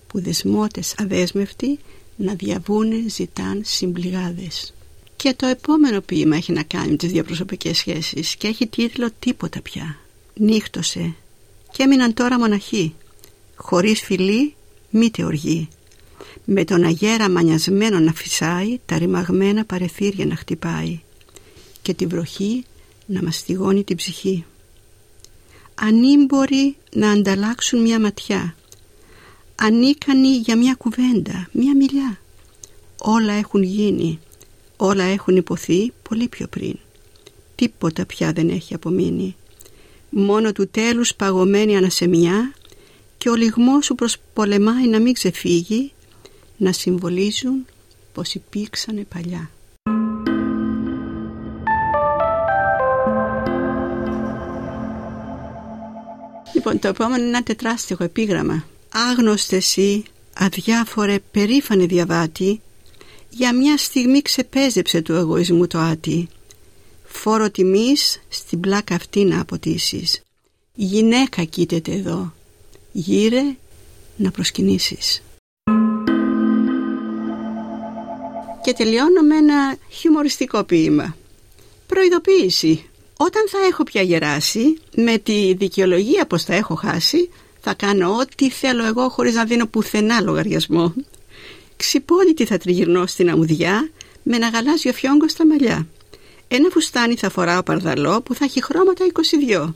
που 0.07 0.21
δεσμότες 0.21 0.95
αδέσμευτοι 0.97 1.79
να 2.21 2.33
διαβούνε 2.33 2.95
ζητάν 3.07 3.61
συμπληγάδες. 3.65 4.73
Και 5.15 5.33
το 5.33 5.45
επόμενο 5.45 6.01
ποίημα 6.01 6.35
έχει 6.35 6.51
να 6.51 6.63
κάνει 6.63 6.89
με 6.89 6.95
τις 6.95 7.11
διαπροσωπικές 7.11 7.77
σχέσεις 7.77 8.35
και 8.35 8.47
έχει 8.47 8.67
τίτλο 8.67 9.09
«Τίποτα 9.19 9.61
πια». 9.61 9.97
Νύχτωσε 10.33 11.15
και 11.71 11.83
έμειναν 11.83 12.13
τώρα 12.13 12.39
μοναχοί, 12.39 12.95
χωρίς 13.55 14.01
φιλή 14.01 14.53
μήτε 14.89 15.23
οργή. 15.23 15.67
Με 16.45 16.63
τον 16.63 16.83
αγέρα 16.83 17.29
μανιασμένο 17.29 17.99
να 17.99 18.13
φυσάει, 18.13 18.79
τα 18.85 18.97
ρημαγμένα 18.97 19.65
παρεθύρια 19.65 20.25
να 20.25 20.35
χτυπάει 20.35 20.99
και 21.81 21.93
την 21.93 22.09
βροχή 22.09 22.65
να 23.05 23.23
μαστιγώνει 23.23 23.83
την 23.83 23.95
ψυχή. 23.95 24.45
Ανήμποροι 25.75 26.75
να 26.91 27.11
ανταλλάξουν 27.11 27.81
μια 27.81 27.99
ματιά, 27.99 28.55
ανίκανοι 29.63 30.27
για 30.27 30.57
μια 30.57 30.73
κουβέντα, 30.73 31.49
μια 31.51 31.75
μιλιά. 31.75 32.19
Όλα 32.97 33.33
έχουν 33.33 33.63
γίνει, 33.63 34.19
όλα 34.77 35.03
έχουν 35.03 35.35
υποθεί 35.35 35.91
πολύ 36.09 36.27
πιο 36.27 36.47
πριν. 36.47 36.75
Τίποτα 37.55 38.05
πια 38.05 38.31
δεν 38.31 38.49
έχει 38.49 38.73
απομείνει. 38.73 39.35
Μόνο 40.09 40.51
του 40.51 40.67
τέλους 40.67 41.15
παγωμένη 41.15 41.77
ανασεμιά 41.77 42.53
και 43.17 43.29
ο 43.29 43.35
λιγμός 43.35 43.85
σου 43.85 43.95
προσπολεμάει 43.95 44.87
να 44.87 44.99
μην 44.99 45.13
ξεφύγει 45.13 45.91
να 46.57 46.71
συμβολίζουν 46.71 47.65
πως 48.13 48.33
υπήρξανε 48.33 49.05
παλιά. 49.13 49.49
Λοιπόν, 56.53 56.79
το 56.79 56.87
επόμενο 56.87 57.21
είναι 57.23 57.27
ένα 57.27 57.43
τετράστιχο 57.43 58.03
επίγραμμα. 58.03 58.65
Άγνωστες 58.93 59.51
εσύ, 59.51 60.03
αδιάφορε 60.33 61.19
περήφανε 61.31 61.85
διαβάτη, 61.85 62.61
για 63.29 63.55
μια 63.55 63.77
στιγμή 63.77 64.21
ξεπέζεψε 64.21 65.01
του 65.01 65.13
εγωισμού 65.13 65.67
το 65.67 65.77
άτι. 65.79 66.27
Φόρο 67.03 67.49
τιμής 67.51 68.21
στην 68.29 68.59
πλάκα 68.59 68.95
αυτή 68.95 69.23
να 69.23 69.41
αποτίσεις. 69.41 70.21
Γυναίκα 70.73 71.43
κοίταται 71.43 71.91
εδώ. 71.91 72.33
Γύρε 72.91 73.41
να 74.15 74.31
προσκυνήσεις. 74.31 75.21
Και 78.63 78.73
τελειώνω 78.73 79.21
με 79.21 79.35
ένα 79.35 79.77
χιουμοριστικό 79.89 80.63
ποίημα. 80.63 81.15
Προειδοποίηση. 81.87 82.85
Όταν 83.17 83.49
θα 83.49 83.57
έχω 83.69 83.83
πια 83.83 84.01
γεράσει, 84.01 84.77
με 84.95 85.17
τη 85.17 85.53
δικαιολογία 85.53 86.25
πως 86.25 86.43
θα 86.43 86.53
έχω 86.53 86.75
χάσει, 86.75 87.29
θα 87.61 87.73
κάνω 87.73 88.15
ό,τι 88.15 88.49
θέλω 88.49 88.85
εγώ 88.85 89.09
χωρίς 89.09 89.35
να 89.35 89.45
δίνω 89.45 89.65
πουθενά 89.67 90.21
λογαριασμό. 90.21 90.93
Ξυπόλυτη 91.75 92.45
θα 92.45 92.57
τριγυρνώ 92.57 93.05
στην 93.05 93.29
αμμουδιά 93.29 93.89
με 94.23 94.35
ένα 94.35 94.49
γαλάζιο 94.49 94.93
φιόγκο 94.93 95.29
στα 95.29 95.47
μαλλιά. 95.47 95.87
Ένα 96.47 96.69
φουστάνι 96.71 97.15
θα 97.15 97.29
φοράω 97.29 97.63
παρδαλό 97.63 98.21
που 98.21 98.35
θα 98.35 98.45
έχει 98.45 98.63
χρώματα 98.63 99.05
22. 99.47 99.73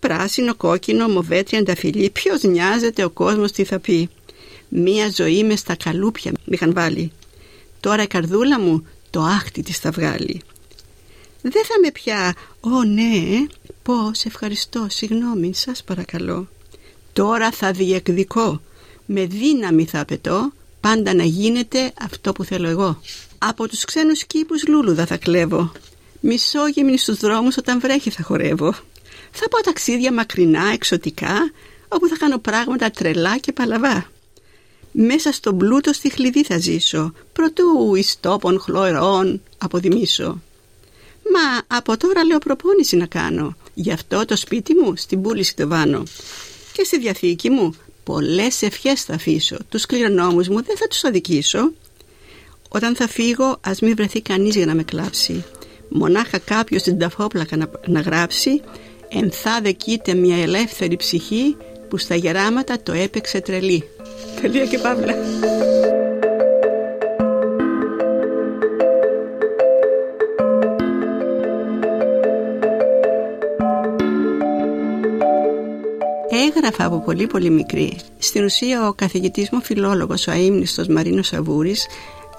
Πράσινο, 0.00 0.54
κόκκινο, 0.54 1.08
μοβέ, 1.08 1.42
τριανταφυλλί. 1.42 2.10
Ποιος 2.10 2.42
νοιάζεται 2.42 3.04
ο 3.04 3.10
κόσμος 3.10 3.52
τι 3.52 3.64
θα 3.64 3.78
πει. 3.78 4.08
Μία 4.68 5.10
ζωή 5.16 5.44
με 5.44 5.56
στα 5.56 5.74
καλούπια 5.74 6.32
μ' 6.44 6.52
είχαν 6.52 6.72
βάλει. 6.72 7.12
Τώρα 7.80 8.02
η 8.02 8.06
καρδούλα 8.06 8.60
μου 8.60 8.86
το 9.10 9.22
άχτι 9.22 9.62
της 9.62 9.78
θα 9.78 9.90
βγάλει. 9.90 10.40
Δεν 11.42 11.64
θα 11.64 11.74
με 11.82 11.90
πια 11.90 12.34
«Ω 12.60 12.84
ναι, 12.84 13.46
πώς, 13.82 14.24
ευχαριστώ, 14.24 14.86
συγγνώμη, 14.88 15.54
σας 15.54 15.84
παρακαλώ». 15.84 16.48
Τώρα 17.12 17.50
θα 17.50 17.72
διεκδικώ, 17.72 18.60
με 19.06 19.24
δύναμη 19.24 19.84
θα 19.84 20.00
απαιτώ, 20.00 20.52
πάντα 20.80 21.14
να 21.14 21.24
γίνεται 21.24 21.92
αυτό 22.00 22.32
που 22.32 22.44
θέλω 22.44 22.68
εγώ. 22.68 23.00
Από 23.38 23.68
τους 23.68 23.84
ξένους 23.84 24.24
κήπους 24.24 24.66
λούλουδα 24.66 25.06
θα 25.06 25.16
κλέβω. 25.16 25.72
Μισόγυμνη 26.20 26.98
στους 26.98 27.18
δρόμους 27.18 27.56
όταν 27.56 27.80
βρέχει 27.80 28.10
θα 28.10 28.22
χορεύω. 28.22 28.74
Θα 29.30 29.48
πάω 29.48 29.60
ταξίδια 29.60 30.12
μακρινά, 30.12 30.70
εξωτικά, 30.72 31.50
όπου 31.88 32.08
θα 32.08 32.16
κάνω 32.16 32.38
πράγματα 32.38 32.90
τρελά 32.90 33.38
και 33.38 33.52
παλαβά. 33.52 34.10
Μέσα 34.92 35.32
στον 35.32 35.58
πλούτο 35.58 35.92
στη 35.92 36.10
χλειδί 36.10 36.44
θα 36.44 36.58
ζήσω, 36.58 37.12
προτού 37.32 37.94
εις 37.94 38.16
τόπων 38.20 38.60
χλωρών 38.60 39.42
αποδημήσω. 39.58 40.42
Μα 41.34 41.76
από 41.76 41.96
τώρα 41.96 42.24
λέω 42.24 42.38
προπόνηση 42.38 42.96
να 42.96 43.06
κάνω, 43.06 43.56
γι' 43.74 43.92
αυτό 43.92 44.24
το 44.24 44.36
σπίτι 44.36 44.74
μου 44.74 44.96
στην 44.96 45.22
πούληση 45.22 45.56
το 45.56 45.68
βάνω. 45.68 46.02
Και 46.80 46.86
στη 46.86 46.98
διαθήκη 46.98 47.50
μου 47.50 47.74
πολλές 48.04 48.62
ευχές 48.62 49.02
θα 49.02 49.14
αφήσω, 49.14 49.56
τους 49.68 49.86
κληρονόμους 49.86 50.48
μου 50.48 50.62
δεν 50.62 50.76
θα 50.76 50.86
τους 50.86 51.04
αδικήσω. 51.04 51.72
Όταν 52.68 52.96
θα 52.96 53.08
φύγω 53.08 53.58
ας 53.60 53.80
μην 53.80 53.96
βρεθεί 53.96 54.20
κανείς 54.20 54.56
για 54.56 54.66
να 54.66 54.74
με 54.74 54.82
κλάψει. 54.82 55.44
Μονάχα 55.88 56.38
κάποιος 56.38 56.80
στην 56.80 56.98
ταφόπλακα 56.98 57.56
να, 57.56 57.70
να 57.86 58.00
γράψει 58.00 58.62
«Ενθά 59.08 59.60
δεκείται 59.62 60.14
μια 60.14 60.42
ελεύθερη 60.42 60.96
ψυχή 60.96 61.56
που 61.88 61.96
στα 61.96 62.14
γεράματα 62.14 62.82
το 62.82 62.92
έπαιξε 62.92 63.40
τρελή». 63.40 63.84
Τελεία 64.40 64.66
και 64.66 64.78
παύλα. 64.78 65.14
Έγραφα 76.40 76.84
από 76.84 76.98
πολύ 76.98 77.26
πολύ 77.26 77.50
μικρή. 77.50 77.96
Στην 78.18 78.44
ουσία 78.44 78.88
ο 78.88 78.92
καθηγητής 78.92 79.50
μου 79.50 79.62
φιλόλογος, 79.62 80.26
ο 80.26 80.30
αείμνηστος 80.30 80.86
Μαρίνος 80.86 81.26
Σαβούρης, 81.26 81.86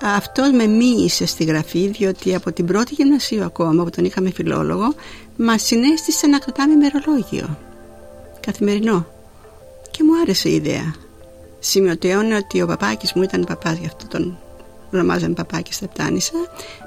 αυτός 0.01 0.51
με 0.51 0.67
μίλησε 0.67 1.25
στη 1.25 1.43
γραφή 1.43 1.87
διότι 1.87 2.35
από 2.35 2.51
την 2.51 2.65
πρώτη 2.65 2.93
γυμνασίου 2.93 3.43
ακόμα 3.43 3.83
που 3.83 3.89
τον 3.89 4.05
είχαμε 4.05 4.31
φιλόλογο 4.31 4.93
μας 5.37 5.63
συνέστησε 5.63 6.27
να 6.27 6.39
κρατάμε 6.39 6.75
μερολόγιο 6.75 7.57
καθημερινό. 8.39 9.07
Και 9.91 10.03
μου 10.03 10.21
άρεσε 10.21 10.49
η 10.49 10.53
ιδέα. 10.53 10.95
Σημειωτέωνε 11.59 12.35
ότι 12.35 12.61
ο 12.61 12.67
παπάκης 12.67 13.13
μου 13.13 13.21
ήταν 13.21 13.43
παπάς 13.43 13.77
γι' 13.77 13.85
αυτό 13.85 14.07
τον 14.07 14.37
ονομάζαμε 14.93 15.33
παπάκη 15.33 15.73
στα 15.73 15.87
Πτάνησα. 15.87 16.33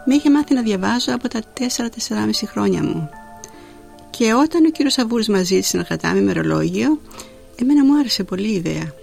Με 0.06 0.14
είχε 0.14 0.30
μάθει 0.30 0.54
να 0.54 0.62
διαβάζω 0.62 1.14
από 1.14 1.28
τα 1.28 1.40
4-4,5 1.59 2.47
χρόνια 2.47 2.83
μου 2.83 3.11
και 4.16 4.33
όταν 4.33 4.64
ο 4.64 4.71
κύριος 4.71 4.92
Σαβούρης 4.92 5.28
μας 5.28 5.47
ζήτησε 5.47 5.76
να 5.76 5.83
κρατάμε 5.83 6.18
ημερολόγιο 6.18 7.00
εμένα 7.56 7.85
μου 7.85 7.99
άρεσε 7.99 8.25
πολύ 8.25 8.49
η 8.49 8.54
ιδέα 8.54 8.94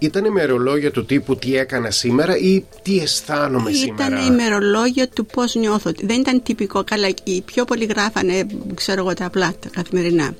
ήταν 0.00 0.24
ημερολόγιο 0.24 0.90
του 0.90 1.04
τύπου 1.04 1.36
τι 1.36 1.56
έκανα 1.56 1.90
σήμερα 1.90 2.36
ή 2.36 2.64
τι 2.82 2.98
αισθάνομαι 2.98 3.70
ήταν 3.70 3.82
σήμερα. 3.82 4.06
Ήταν 4.06 4.32
ημερολόγιο 4.32 5.08
του 5.08 5.26
πώς 5.26 5.54
νιώθω. 5.54 5.92
Δεν 6.02 6.20
ήταν 6.20 6.42
τυπικό. 6.42 6.84
Καλά, 6.84 7.08
οι 7.24 7.40
πιο 7.40 7.64
πολλοί 7.64 7.84
γράφανε, 7.84 8.46
ξέρω 8.74 9.00
εγώ, 9.00 9.14
τα 9.14 9.24
απλά, 9.24 9.54
τα 9.60 9.68
καθημερινά. 9.68 10.34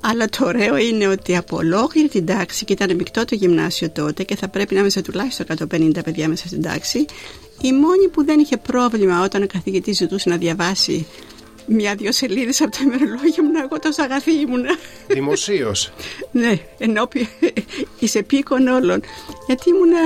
Αλλά 0.00 0.28
το 0.28 0.46
ωραίο 0.46 0.76
είναι 0.76 1.06
ότι 1.06 1.36
από 1.36 1.56
ολόκληρη 1.56 2.08
την 2.08 2.26
τάξη, 2.26 2.64
και 2.64 2.72
ήταν 2.72 2.96
μεικτό 2.96 3.24
το 3.24 3.34
γυμνάσιο 3.34 3.90
τότε 3.90 4.22
και 4.22 4.36
θα 4.36 4.48
πρέπει 4.48 4.74
να 4.74 4.80
είμαστε 4.80 5.00
τουλάχιστον 5.00 5.46
150 5.72 5.90
παιδιά 6.04 6.28
μέσα 6.28 6.46
στην 6.46 6.62
τάξη, 6.62 6.98
η 7.60 7.72
μόνη 7.72 8.08
που 8.12 8.24
δεν 8.24 8.38
είχε 8.38 8.56
πρόβλημα 8.56 9.22
όταν 9.24 9.42
ο 9.42 9.46
καθηγητής 9.46 9.96
ζητούσε 9.96 10.28
να 10.28 10.36
διαβάσει 10.36 11.06
μια-δυο 11.66 12.12
σελίδες 12.12 12.60
από 12.60 12.70
το 12.70 12.78
ημερολόγιο 12.82 13.42
μου 13.42 13.50
εγώ 13.64 13.78
τόσο 13.78 14.02
αγαθή 14.02 14.32
ήμουνα. 14.32 14.76
Δημοσίως. 15.06 15.92
ναι, 16.32 16.58
ενώπιον 16.78 17.26
είσαι 17.98 18.22
πίκον 18.22 18.66
όλων. 18.66 19.02
Γιατί 19.46 19.68
ήμουνα, 19.68 20.00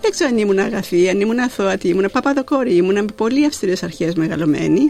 δεν 0.00 0.10
ξέρω 0.10 0.30
αν 0.30 0.38
ήμουν 0.38 0.58
αγαθή, 0.58 1.08
αν 1.08 1.20
ήμουν 1.20 1.38
αθώατη, 1.38 1.88
ήμουν 1.88 2.10
παπαδοκόρη, 2.12 2.74
ήμουν 2.74 2.94
με 2.94 3.12
πολύ 3.16 3.44
αυστηρές 3.46 3.82
αρχές 3.82 4.14
μεγαλωμένη. 4.14 4.80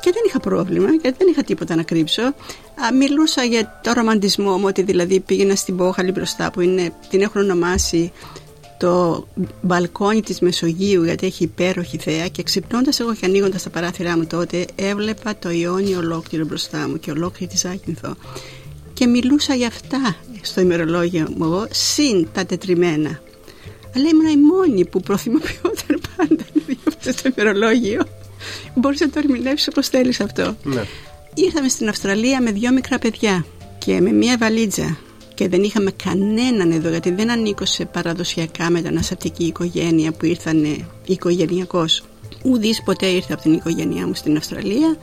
Και 0.00 0.10
δεν 0.12 0.22
είχα 0.26 0.40
πρόβλημα, 0.40 0.88
γιατί 0.90 1.16
δεν 1.18 1.28
είχα 1.28 1.42
τίποτα 1.42 1.74
να 1.74 1.82
κρύψω. 1.82 2.22
Α, 2.22 2.92
μιλούσα 2.98 3.42
για 3.44 3.80
το 3.82 3.92
ρομαντισμό 3.92 4.58
μου, 4.58 4.64
ότι 4.66 4.82
δηλαδή 4.82 5.20
πήγαινα 5.20 5.54
στην 5.54 5.76
Πόχαλη 5.76 6.12
μπροστά 6.12 6.50
που 6.50 6.60
είναι, 6.60 6.92
την 7.10 7.20
έχουν 7.20 7.40
ονομάσει 7.40 8.12
στο 8.84 9.28
μπαλκόνι 9.60 10.22
της 10.22 10.40
Μεσογείου 10.40 11.04
γιατί 11.04 11.26
έχει 11.26 11.44
υπέροχη 11.44 11.98
θέα 11.98 12.28
και 12.28 12.42
ξυπνώντας 12.42 13.00
εγώ 13.00 13.14
και 13.14 13.26
ανοίγοντας 13.26 13.62
τα 13.62 13.70
παράθυρά 13.70 14.16
μου 14.16 14.26
τότε 14.26 14.66
έβλεπα 14.74 15.36
το 15.38 15.50
Ιόνιο 15.50 15.98
ολόκληρο 15.98 16.44
μπροστά 16.44 16.88
μου 16.88 16.98
και 16.98 17.10
ολόκληρη 17.10 17.52
τη 17.52 17.58
Ζάκυνθο 17.58 18.16
και 18.92 19.06
μιλούσα 19.06 19.54
για 19.54 19.66
αυτά 19.66 20.16
στο 20.40 20.60
ημερολόγιο 20.60 21.26
μου 21.36 21.44
εγώ 21.44 21.66
συν 21.70 22.28
τα 22.32 22.46
τετριμένα. 22.46 23.20
Αλλά 23.96 24.08
ήμουν 24.08 24.26
η 24.26 24.36
μόνη 24.36 24.86
που 24.86 25.00
προθυμοποιόταν 25.00 26.00
πάντα 26.16 26.44
να 26.54 26.62
δει 26.66 26.78
αυτό 26.88 27.12
στο 27.12 27.30
ημερολόγιο. 27.36 28.02
Μπορείς 28.74 29.00
να 29.00 29.10
το 29.10 29.18
ερμηνεύσεις 29.18 29.68
όπως 29.68 29.88
θέλεις 29.88 30.20
αυτό. 30.20 30.56
Ναι. 30.62 30.84
Ήρθαμε 31.34 31.68
στην 31.68 31.88
Αυστραλία 31.88 32.42
με 32.42 32.50
δυο 32.50 32.72
μικρά 32.72 32.98
παιδιά 32.98 33.46
και 33.78 34.00
με 34.00 34.12
μία 34.12 34.36
βαλίτσα 34.38 34.98
και 35.34 35.48
δεν 35.48 35.62
είχαμε 35.62 35.90
κανέναν 35.90 36.70
εδώ 36.70 36.88
γιατί 36.88 37.10
δεν 37.10 37.30
ανήκω 37.30 37.64
σε 37.64 37.84
παραδοσιακά 37.84 38.70
μεταναστευτική 38.70 39.44
οικογένεια 39.44 40.12
που 40.12 40.24
ήρθαν 40.24 40.86
οικογενειακώς. 41.06 42.04
Ουδής 42.42 42.82
ποτέ 42.82 43.06
ήρθε 43.06 43.32
από 43.32 43.42
την 43.42 43.52
οικογένειά 43.52 44.06
μου 44.06 44.14
στην 44.14 44.36
Αυστραλία. 44.36 44.96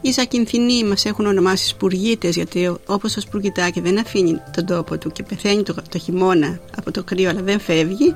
Οι 0.00 0.10
Ζακυνθινοί 0.10 0.84
μας 0.84 1.04
έχουν 1.04 1.26
ονομάσει 1.26 1.66
σπουργίτες 1.66 2.34
γιατί 2.34 2.72
όπως 2.86 3.12
το 3.12 3.20
σπουργητάκι 3.20 3.80
δεν 3.80 3.98
αφήνει 3.98 4.40
τον 4.56 4.66
τόπο 4.66 4.98
του 4.98 5.10
και 5.10 5.22
πεθαίνει 5.22 5.62
το, 5.62 5.74
το 5.88 5.98
χειμώνα 5.98 6.60
από 6.76 6.90
το 6.90 7.04
κρύο 7.04 7.28
αλλά 7.30 7.42
δεν 7.42 7.60
φεύγει, 7.60 8.14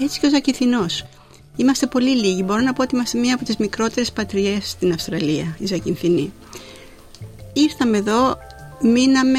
έτσι 0.00 0.20
και 0.20 0.26
ο 0.26 0.30
Ζακυνθινός. 0.30 1.04
Είμαστε 1.56 1.86
πολύ 1.86 2.16
λίγοι. 2.16 2.42
Μπορώ 2.46 2.60
να 2.60 2.72
πω 2.72 2.82
ότι 2.82 2.94
είμαστε 2.94 3.18
μία 3.18 3.34
από 3.34 3.44
τις 3.44 3.56
μικρότερες 3.56 4.12
πατριές 4.12 4.68
στην 4.70 4.92
Αυστραλία, 4.92 5.56
οι 5.58 5.66
Ζακυνθινοί. 5.66 6.32
Ήρθαμε 7.52 7.96
εδώ, 7.96 8.38
μείναμε 8.82 9.38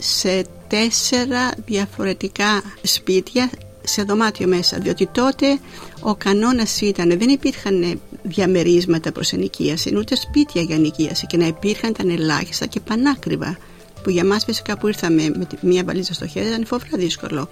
σε 0.00 0.44
τέσσερα 0.68 1.50
διαφορετικά 1.66 2.62
σπίτια 2.82 3.50
σε 3.82 4.02
δωμάτιο 4.02 4.46
μέσα 4.48 4.78
διότι 4.78 5.06
τότε 5.06 5.58
ο 6.00 6.14
κανόνας 6.14 6.80
ήταν 6.80 7.18
δεν 7.18 7.28
υπήρχαν 7.28 8.00
διαμερίσματα 8.22 9.12
προς 9.12 9.32
ενοικίαση 9.32 9.96
ούτε 9.96 10.16
σπίτια 10.16 10.62
για 10.62 10.74
ενοικίαση 10.76 11.26
και 11.26 11.36
να 11.36 11.46
υπήρχαν 11.46 11.90
ήταν 11.90 12.10
ελάχιστα 12.10 12.66
και 12.66 12.80
πανάκριβα 12.80 13.58
που 14.02 14.10
για 14.10 14.24
μας 14.24 14.44
φυσικά 14.44 14.78
που 14.78 14.86
ήρθαμε 14.86 15.22
με 15.38 15.44
τη- 15.44 15.66
μία 15.66 15.84
βαλίτσα 15.84 16.14
στο 16.14 16.26
χέρι 16.26 16.46
ήταν 16.46 16.66
φοβερά 16.66 16.96
δύσκολο 16.98 17.48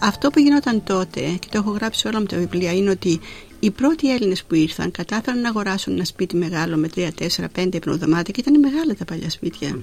αυτό 0.00 0.30
που 0.30 0.38
γινόταν 0.40 0.82
τότε 0.84 1.20
και 1.20 1.46
το 1.50 1.58
έχω 1.58 1.70
γράψει 1.70 2.00
σε 2.00 2.08
όλα 2.08 2.20
μου 2.20 2.26
τα 2.26 2.36
βιβλία 2.36 2.72
είναι 2.72 2.90
ότι 2.90 3.20
οι 3.60 3.70
πρώτοι 3.70 4.12
Έλληνες 4.14 4.44
που 4.44 4.54
ήρθαν 4.54 4.90
κατάφεραν 4.90 5.40
να 5.40 5.48
αγοράσουν 5.48 5.92
ένα 5.94 6.04
σπίτι 6.04 6.36
μεγάλο 6.36 6.76
με 6.76 6.88
3, 6.96 7.08
4, 7.18 7.48
5 7.56 7.68
υπνοδωμάτια 7.74 8.32
και 8.34 8.40
ήταν 8.40 8.58
μεγάλα 8.60 8.94
τα 8.94 9.04
παλιά 9.04 9.30
σπίτια. 9.30 9.78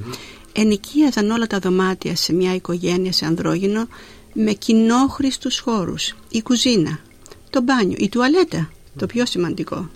Ενοικίαζαν 0.53 1.31
όλα 1.31 1.47
τα 1.47 1.59
δωμάτια 1.59 2.15
σε 2.15 2.33
μια 2.33 2.55
οικογένεια, 2.55 3.11
σε 3.11 3.25
ανδρόγυνο, 3.25 3.87
με 4.33 4.51
κοινόχρηστους 4.53 5.59
χώρους. 5.59 6.15
Η 6.29 6.41
κουζίνα, 6.41 6.99
το 7.49 7.61
μπάνιο, 7.61 7.95
η 7.99 8.09
τουαλέτα, 8.09 8.71
το 8.97 9.05
πιο 9.05 9.25
σημαντικό. 9.25 9.89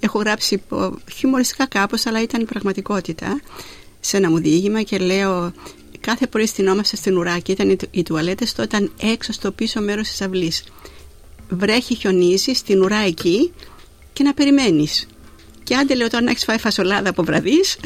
Έχω 0.00 0.18
γράψει 0.18 0.54
υπό- 0.54 0.98
χιουμοριστικά 1.12 1.66
κάπως, 1.66 2.06
αλλά 2.06 2.22
ήταν 2.22 2.40
η 2.40 2.44
πραγματικότητα 2.44 3.40
σε 4.00 4.16
ένα 4.16 4.30
μου 4.30 4.38
διήγημα 4.38 4.82
και 4.82 4.98
λέω 4.98 5.52
κάθε 6.00 6.26
πρωί 6.26 6.46
στυνόμαστε 6.46 6.96
στην 6.96 7.16
ουρά 7.16 7.38
και 7.38 7.52
ήταν 7.52 7.70
οι, 7.70 7.76
του- 7.76 7.88
οι 7.90 8.02
τουαλέτες 8.02 8.52
τότε 8.52 8.76
ήταν 8.76 8.92
έξω 9.00 9.32
στο 9.32 9.52
πίσω 9.52 9.80
μέρος 9.80 10.08
της 10.08 10.20
αυλής. 10.20 10.64
Βρέχει, 11.48 11.94
χιονίζει 11.94 12.52
στην 12.52 12.82
ουρά 12.82 12.98
εκεί 12.98 13.52
και 14.12 14.22
να 14.22 14.34
περιμένεις. 14.34 15.06
Και 15.62 15.76
άντε 15.76 15.94
λέω 15.94 16.08
τώρα 16.08 16.24
να 16.24 16.30
έχεις 16.30 16.44
φάει 16.44 16.58
φασολάδα 16.58 17.08
από 17.10 17.22
βραδείς 17.22 17.76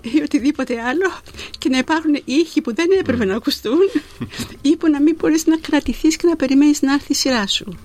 ή 0.00 0.20
οτιδήποτε 0.22 0.80
άλλο 0.80 1.10
και 1.58 1.68
να 1.68 1.78
υπάρχουν 1.78 2.22
ήχοι 2.24 2.60
που 2.60 2.74
δεν 2.74 2.86
έπρεπε 3.00 3.24
να 3.24 3.34
ακουστούν 3.34 3.78
ή 4.60 4.76
που 4.76 4.88
να 4.90 5.00
μην 5.02 5.14
μπορείς 5.18 5.46
να 5.46 5.56
κρατηθείς 5.56 6.16
και 6.16 6.26
να 6.26 6.36
περιμένεις 6.36 6.82
να 6.82 6.92
έρθει 6.92 7.12
η 7.12 7.14
σειρά 7.14 7.46
σου. 7.46 7.78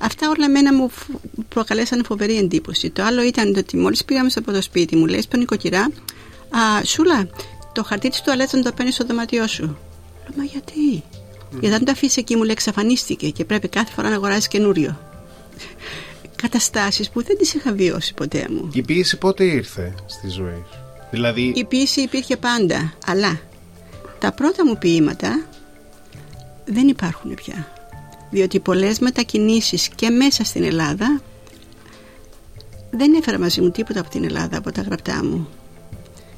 Αυτά 0.00 0.28
όλα 0.30 0.48
μένα 0.48 0.74
μου 0.74 0.88
φ- 0.88 1.10
προκαλέσαν 1.48 2.04
φοβερή 2.04 2.36
εντύπωση. 2.36 2.90
Το 2.90 3.02
άλλο 3.02 3.22
ήταν 3.22 3.54
ότι 3.56 3.76
μόλις 3.76 4.04
πήγαμε 4.04 4.30
από 4.34 4.52
το 4.52 4.62
σπίτι 4.62 4.96
μου, 4.96 5.06
λέει 5.06 5.20
στον 5.20 5.38
νοικοκυρά, 5.40 5.90
Α, 6.50 6.84
Σούλα, 6.84 7.28
το 7.72 7.84
χαρτί 7.84 8.08
της 8.08 8.20
τουαλέτας 8.22 8.52
να 8.52 8.62
το 8.62 8.72
παίρνεις 8.72 8.94
στο 8.94 9.04
δωμάτιό 9.04 9.46
σου. 9.46 9.62
Λέω, 9.62 10.36
μα 10.36 10.44
γιατί; 10.44 11.02
Γιατί 11.60 11.74
αν 11.74 11.84
το 11.84 11.90
αφήσεις 11.90 12.16
εκεί 12.16 12.36
μου 12.36 12.42
λέει 12.42 12.52
εξαφανίστηκε 12.52 13.30
και 13.30 13.44
πρέπει 13.44 13.68
κάθε 13.68 13.92
φορά 13.92 14.08
να 14.08 14.14
αγοράζεις 14.14 14.48
καινούριο. 14.48 14.98
Καταστάσεις 16.36 17.10
που 17.10 17.22
δεν 17.22 17.38
τις 17.38 17.54
είχα 17.54 17.72
βιώσει 17.72 18.14
ποτέ 18.14 18.46
μου. 18.50 18.70
Η 18.72 18.82
ποίηση 18.82 19.18
πότε 19.18 19.44
ήρθε 19.44 19.94
στη 20.06 20.28
ζωή 20.28 20.64
σου; 20.72 20.78
Δηλαδή, 21.10 21.52
Η 21.56 21.64
ποίηση 21.64 22.00
υπήρχε 22.00 22.36
πάντα, 22.36 22.92
αλλά 23.06 23.40
τα 24.18 24.32
πρώτα 24.32 24.66
μου 24.66 24.78
ποίηματα 24.78 25.46
δεν 26.64 26.88
υπάρχουν 26.88 27.34
πια. 27.34 27.72
Διότι 28.30 28.60
πολλές 28.60 28.98
μετακινήσεις 28.98 29.88
και 29.88 30.10
μέσα 30.10 30.44
στην 30.44 30.62
Ελλάδα 30.62 31.20
δεν 32.90 33.14
έφερα 33.14 33.38
μαζί 33.38 33.60
μου 33.60 33.70
τίποτα 33.70 34.00
από 34.00 34.10
την 34.10 34.24
Ελλάδα, 34.24 34.58
από 34.58 34.72
τα 34.72 34.82
γραπτά 34.82 35.24
μου. 35.24 35.48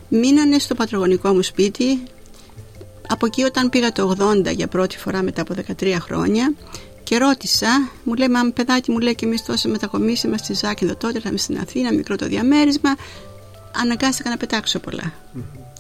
Μείνανε 0.09 0.59
στο 0.59 0.75
πατρογονικό 0.75 1.33
μου 1.33 1.43
σπίτι. 1.43 2.03
Από 3.09 3.27
εκεί 3.27 3.43
όταν 3.43 3.69
πήγα 3.69 3.93
το 3.93 4.15
80 4.19 4.55
για 4.55 4.67
πρώτη 4.69 4.99
φορά 4.99 5.23
μετά 5.23 5.43
από 5.43 5.55
13 5.81 5.97
χρόνια 6.01 6.55
και 7.03 7.19
ρώτησα, 7.19 7.91
μου 8.05 8.15
λέει, 8.15 8.29
μα 8.29 8.51
παιδάκι 8.55 8.91
μου 8.91 8.99
λέει 8.99 9.15
και 9.15 9.27
εμείς 9.27 9.45
τόσο 9.45 9.69
μετακομίσαμε 9.69 10.37
στη 10.37 10.55
Ζάκυνδο 10.55 10.97
τότε, 10.97 11.17
ήρθαμε 11.17 11.39
στην 11.39 11.59
Αθήνα, 11.59 11.93
μικρό 11.93 12.17
το 12.17 12.27
διαμέρισμα, 12.27 12.97
αναγκάστηκα 13.77 14.31
να 14.31 14.37
πετάξω 14.37 14.79
πολλά. 14.79 15.13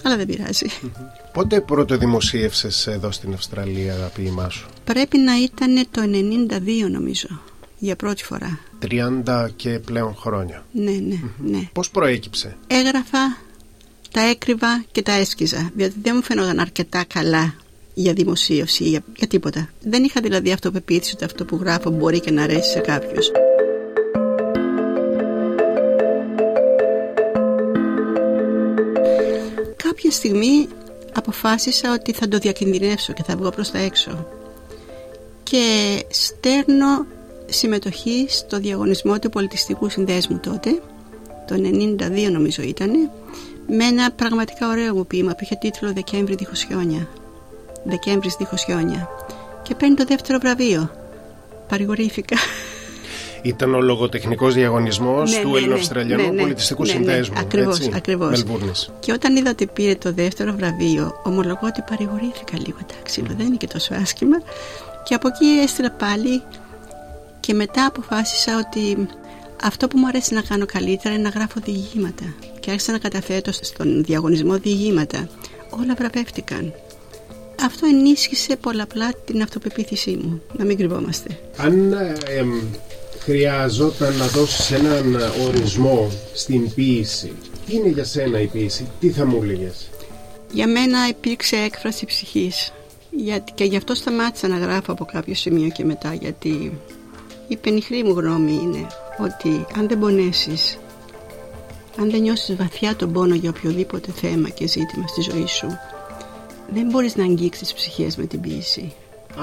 Αλλά 0.03 0.17
δεν 0.17 0.27
πειράζει. 0.27 0.67
πότε 1.33 1.61
πρώτο 1.61 1.97
δημοσίευσες 1.97 2.87
εδώ 2.87 3.11
στην 3.11 3.33
Αυστραλία 3.33 3.95
τα 3.95 4.11
ποίημά 4.15 4.49
σου. 4.49 4.69
Πρέπει 4.85 5.19
να 5.19 5.43
ήταν 5.43 5.87
το 5.91 6.03
92 6.87 6.91
νομίζω, 6.91 7.29
για 7.79 7.97
πρώτη 7.97 8.25
φορά. 8.25 8.59
30 9.25 9.49
και 9.57 9.79
πλέον 9.79 10.15
χρόνια. 10.15 10.65
Ναι, 10.73 10.91
ναι, 10.91 11.21
ναι. 11.39 11.69
Πώς 11.73 11.91
προέκυψε; 11.91 12.57
Έγραφα, 12.67 13.37
τα 14.13 14.21
έκρυβα 14.21 14.85
και 14.93 15.03
τα 15.03 15.13
έσκιζα, 15.13 15.71
διότι 15.75 15.95
δεν 16.03 16.13
μου 16.17 16.23
φαινόταν 16.23 16.59
αρκετά 16.59 17.05
καλά 17.05 17.55
για 17.95 18.13
δημοσίευση 18.13 18.85
ή 18.85 18.89
για, 18.89 19.01
για 19.17 19.27
τίποτα. 19.27 19.69
Δεν 19.83 20.05
είχα 20.05 20.21
δηλαδή 20.21 20.53
αυτοπεποίθηση 20.53 21.13
ότι 21.15 21.25
αυτό 21.25 21.45
που 21.45 21.57
γράφω 21.57 21.91
μπορεί 21.91 22.21
και 22.21 22.31
να 22.31 22.43
αρέσει 22.43 22.71
σε 22.71 22.79
κάποιους. 22.79 23.31
Κάποια 29.99 30.17
στιγμή 30.17 30.69
αποφάσισα 31.15 31.93
ότι 31.93 32.13
θα 32.13 32.29
το 32.29 32.39
διακινδυνεύσω 32.39 33.13
και 33.13 33.23
θα 33.23 33.37
βγω 33.37 33.51
προς 33.51 33.71
τα 33.71 33.79
έξω. 33.79 34.27
Και 35.43 35.99
στέρνω 36.09 37.07
συμμετοχή 37.47 38.27
στο 38.29 38.59
διαγωνισμό 38.59 39.19
του 39.19 39.31
πολιτιστικού 39.31 39.89
συνδέσμου 39.89 40.39
τότε, 40.39 40.83
το 41.47 41.55
92 41.55 42.31
νομίζω 42.31 42.63
ήταν, 42.63 43.11
με 43.67 43.85
ένα 43.85 44.11
πραγματικά 44.11 44.69
ωραίο 44.69 44.95
μου 44.95 45.07
ποίημα 45.07 45.33
που 45.33 45.39
είχε 45.43 45.57
τίτλο 45.61 45.93
Δεκέμβρη 45.93 46.35
δίχως 46.35 46.63
χιόνια. 46.63 47.09
Δεκέμβρης 47.85 48.37
δίχως 48.39 48.65
χιόνια. 48.65 49.09
Και 49.63 49.75
παίρνει 49.75 49.95
το 49.95 50.05
δεύτερο 50.05 50.39
βραβείο. 50.39 50.91
Παρηγορήθηκα. 51.69 52.37
Ήταν 53.43 53.75
ο 53.75 53.81
λογοτεχνικός 53.81 54.55
διαγωνισμός 54.55 55.31
Ναι, 55.33 55.41
του 55.41 55.47
ναι, 55.47 55.53
ναι, 55.53 55.59
Ελληνοαυστραλιανού 55.59 56.23
ναι, 56.23 56.31
ναι, 56.31 56.41
Πολιτιστικού 56.41 56.83
ναι, 56.85 56.93
ναι, 56.93 56.99
Συνδέσμου. 56.99 57.39
ακριβώς, 57.39 57.77
έτσι, 57.79 57.91
ακριβώς. 57.95 58.31
Μελβούρνης. 58.31 58.91
Και 59.01 59.13
όταν 59.13 59.37
είδα 59.37 59.51
ότι 59.51 59.67
πήρε 59.67 59.95
το 59.95 60.13
δεύτερο 60.13 60.53
βραβείο, 60.57 61.21
ομολογώ 61.25 61.67
ότι 61.67 61.83
παρηγορήθηκα 61.91 62.59
λίγο. 62.59 62.79
Εντάξει, 62.91 63.21
λέω, 63.21 63.35
δεν 63.37 63.47
είναι 63.47 63.57
και 63.57 63.67
τόσο 63.67 63.95
άσχημα. 63.95 64.37
Και 65.05 65.15
από 65.15 65.29
εκεί 65.29 65.47
έστειλα 65.47 65.91
πάλι 65.91 66.43
και 67.41 67.55
μετά 67.55 67.85
αποφάσισα 67.87 68.65
ότι 68.67 69.09
αυτό 69.63 69.89
που 69.89 69.99
μου 69.99 70.07
αρέσει 70.07 70.35
να 70.35 70.41
κάνω 70.43 70.67
καλύτερα 70.67 71.15
είναι 71.15 71.23
να 71.23 71.29
γράφω 71.29 71.61
διηγήματα. 71.65 72.25
Και 72.61 72.71
άρχισα 72.71 72.93
να 72.93 72.99
καταθέτω 72.99 73.53
στον 73.53 74.05
διαγωνισμό 74.05 74.59
διηγήματα. 74.59 75.29
Όλα 75.71 75.95
βραβεύτηκαν. 75.99 76.73
Αυτό 77.65 77.87
ενίσχυσε 77.87 78.57
πολλαπλά 78.57 79.11
την 79.25 79.43
αυτοπεποίθησή 79.43 80.19
μου. 80.23 80.43
Να 80.57 80.65
μην 80.65 80.77
κρυβόμαστε. 80.77 81.39
Αν 81.57 81.93
ε, 81.93 82.17
εμ, 82.39 82.51
χρειαζόταν 83.21 84.17
να 84.17 84.27
δώσεις 84.27 84.71
έναν 84.71 85.17
ορισμό 85.47 86.11
στην 86.35 86.75
ποίηση, 86.75 87.33
τι 87.67 87.75
είναι 87.75 87.89
για 87.89 88.05
σένα 88.05 88.41
η 88.41 88.47
ποίηση, 88.47 88.89
τι 89.01 89.11
θα 89.11 89.27
μου 89.27 89.43
έλεγες; 89.43 89.89
Για 90.53 90.69
μένα 90.69 91.09
υπήρξε 91.09 91.57
έκφραση 91.57 92.07
ψυχής 92.07 92.73
γιατί, 93.11 93.53
και 93.53 93.65
γι' 93.65 93.77
αυτό 93.77 93.95
σταμάτησα 93.95 94.49
να 94.49 94.59
γράφω 94.59 94.93
από 94.93 95.05
κάποιο 95.05 95.35
σημείο 95.35 95.69
και 95.69 95.85
μετά 95.85 96.15
γιατί 96.15 96.81
η 97.49 97.57
πενιχρή 97.57 98.03
μου 98.03 98.13
γνώμη 98.13 98.53
είναι 98.53 98.87
ότι 99.19 99.67
αν 99.79 99.89
δεν 99.89 99.99
πονέσεις 99.99 100.79
αν 102.01 102.11
δεν 102.11 102.21
νιώσεις 102.21 102.57
βαθιά 102.57 102.97
τον 102.97 103.13
πόνο 103.13 103.35
για 103.35 103.51
οποιοδήποτε 103.51 104.13
θέμα 104.13 104.49
και 104.49 104.67
ζήτημα 104.67 105.07
στη 105.07 105.21
ζωή 105.21 105.47
σου 105.47 105.67
δεν 106.73 106.87
μπορείς 106.87 107.17
να 107.17 107.25
αγγίξεις 107.25 107.75
ψυχές 107.75 108.17
με 108.17 108.27
την 108.27 108.41
ποίηση 108.41 108.93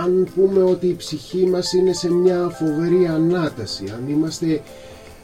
Αν 0.03 0.27
πούμε 0.35 0.63
ότι 0.63 0.87
η 0.87 0.95
ψυχή 0.95 1.45
μας 1.45 1.73
είναι 1.73 1.93
σε 1.93 2.11
μια 2.11 2.49
φοβερή 2.59 3.07
ανάταση, 3.07 3.83
αν 3.95 4.09
είμαστε 4.09 4.61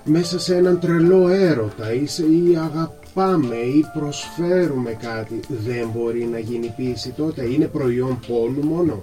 μέσα 0.04 0.40
σε 0.40 0.56
έναν 0.56 0.80
τρελό 0.80 1.28
έρωτα 1.28 1.94
ή, 1.94 2.08
σε, 2.08 2.24
ή 2.24 2.58
αγαπάμε 2.58 3.56
ή 3.56 3.86
προσφέρουμε 3.98 4.92
κάτι, 4.92 5.40
δεν 5.48 5.90
μπορεί 5.96 6.24
να 6.32 6.40
γίνει 6.40 6.74
ποίηση 6.78 7.14
τότε, 7.18 7.44
είναι 7.44 7.66
προϊόν 7.66 8.20
πόνου 8.28 8.64
μόνο. 8.64 9.00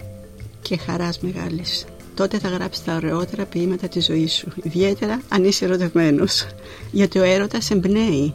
και 0.62 0.76
χαράς 0.76 1.20
μεγάλης. 1.20 1.84
Τότε 2.14 2.38
θα 2.38 2.48
γράψεις 2.48 2.84
τα 2.84 2.94
ωραιότερα 2.94 3.44
ποίηματα 3.44 3.88
της 3.88 4.04
ζωής 4.04 4.32
σου, 4.32 4.48
ιδιαίτερα 4.62 5.20
αν 5.28 5.44
είσαι 5.44 5.64
ερωτευμένος. 5.64 6.46
Γιατί 6.90 7.18
ο 7.18 7.22
έρωτας 7.22 7.70
εμπνέει 7.70 8.34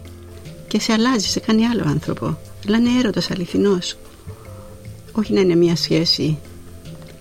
και 0.67 0.80
σε 0.80 0.93
αλλάζει, 0.93 1.28
σε 1.28 1.39
κάνει 1.39 1.65
άλλο 1.65 1.84
άνθρωπο. 1.86 2.38
Αλλά 2.67 2.78
είναι 2.78 3.00
έρωτας 3.00 3.32
αληθινός. 3.32 3.98
Όχι 5.12 5.34
να 5.34 5.39
είναι 5.39 5.56
μια 5.56 5.76
σχέση 5.76 6.38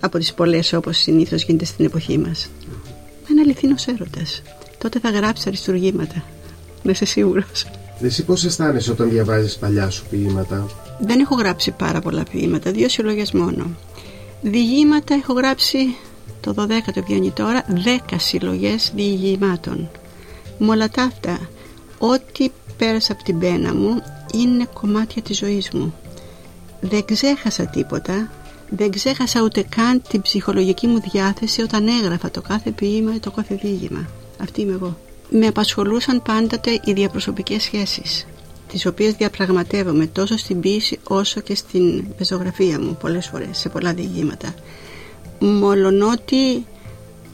από 0.03 0.17
τις 0.17 0.33
πολλές 0.33 0.73
όπως 0.73 0.97
συνήθως 0.97 1.43
γίνεται 1.43 1.65
στην 1.65 1.85
εποχή 1.85 2.17
μας. 2.17 2.49
Είναι 3.31 3.41
αληθινός 3.41 3.87
έρωτας. 3.87 4.41
Τότε 4.77 4.99
θα 4.99 5.09
γράψεις 5.09 5.47
αριστουργήματα. 5.47 6.23
Να 6.83 6.91
είσαι 6.91 7.05
σίγουρος. 7.05 7.65
Εσύ 8.01 8.23
πώς 8.23 8.45
αισθάνεσαι 8.45 8.91
όταν 8.91 9.09
διαβάζεις 9.09 9.57
παλιά 9.57 9.89
σου 9.89 10.05
ποίηματα; 10.09 10.65
Δεν 10.99 11.19
έχω 11.19 11.35
γράψει 11.35 11.71
πάρα 11.71 12.01
πολλά 12.01 12.23
ποίηματα, 12.23 12.71
δύο 12.71 12.89
συλλογές 12.89 13.31
μόνο. 13.31 13.65
Διηγήματα 14.41 15.13
έχω 15.13 15.33
γράψει 15.33 15.95
το 16.41 16.53
12ο 16.57 17.03
βγαίνει 17.05 17.31
τώρα 17.31 17.65
10 18.09 18.15
συλλογές 18.17 18.91
διηγημάτων. 18.95 19.89
Με 20.57 20.69
όλα 20.69 20.89
τα 20.89 21.03
αυτά, 21.03 21.39
ό,τι 21.97 22.49
πέρασα 22.77 23.11
από 23.11 23.23
την 23.23 23.39
πένα 23.39 23.73
μου 23.73 24.01
είναι 24.33 24.67
κομμάτια 24.73 25.21
της 25.21 25.37
ζωής 25.37 25.69
μου. 25.71 25.93
Δεν 26.81 27.05
ξέχασα 27.05 27.65
τίποτα, 27.65 28.31
δεν 28.75 28.91
ξέχασα 28.91 29.41
ούτε 29.41 29.65
καν 29.75 30.01
την 30.09 30.21
ψυχολογική 30.21 30.87
μου 30.87 30.99
διάθεση 31.11 31.61
όταν 31.61 31.87
έγραφα 31.87 32.31
το 32.31 32.41
κάθε 32.41 32.71
ποίημα 32.71 33.15
ή 33.15 33.19
το 33.19 33.31
κάθε 33.31 33.55
διήγημα. 33.55 34.07
Αυτή 34.37 34.61
είμαι 34.61 34.73
εγώ. 34.73 34.97
Με 35.29 35.47
απασχολούσαν 35.47 36.21
πάντοτε 36.21 36.81
οι 36.83 36.93
διαπροσωπικές 36.93 37.63
σχέσεις 37.63 38.27
τις 38.73 38.85
οποίες 38.85 39.13
διαπραγματεύομαι 39.13 40.05
τόσο 40.07 40.37
στην 40.37 40.59
ποίηση 40.59 40.99
όσο 41.07 41.39
και 41.39 41.55
στην 41.55 42.15
πεζογραφία 42.17 42.79
μου 42.79 42.97
πολλές 43.01 43.27
φορές, 43.27 43.57
σε 43.57 43.69
πολλά 43.69 43.93
διηγήματα. 43.93 44.53
Μολονότι 45.39 46.65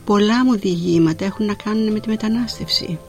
πολλά 0.05 0.45
μου 0.45 0.57
διηγήματα 0.57 1.25
έχουν 1.25 1.45
να 1.45 1.53
κάνουν 1.53 1.91
με 1.91 1.99
τη 1.99 2.09
μετανάστευση. 2.09 2.99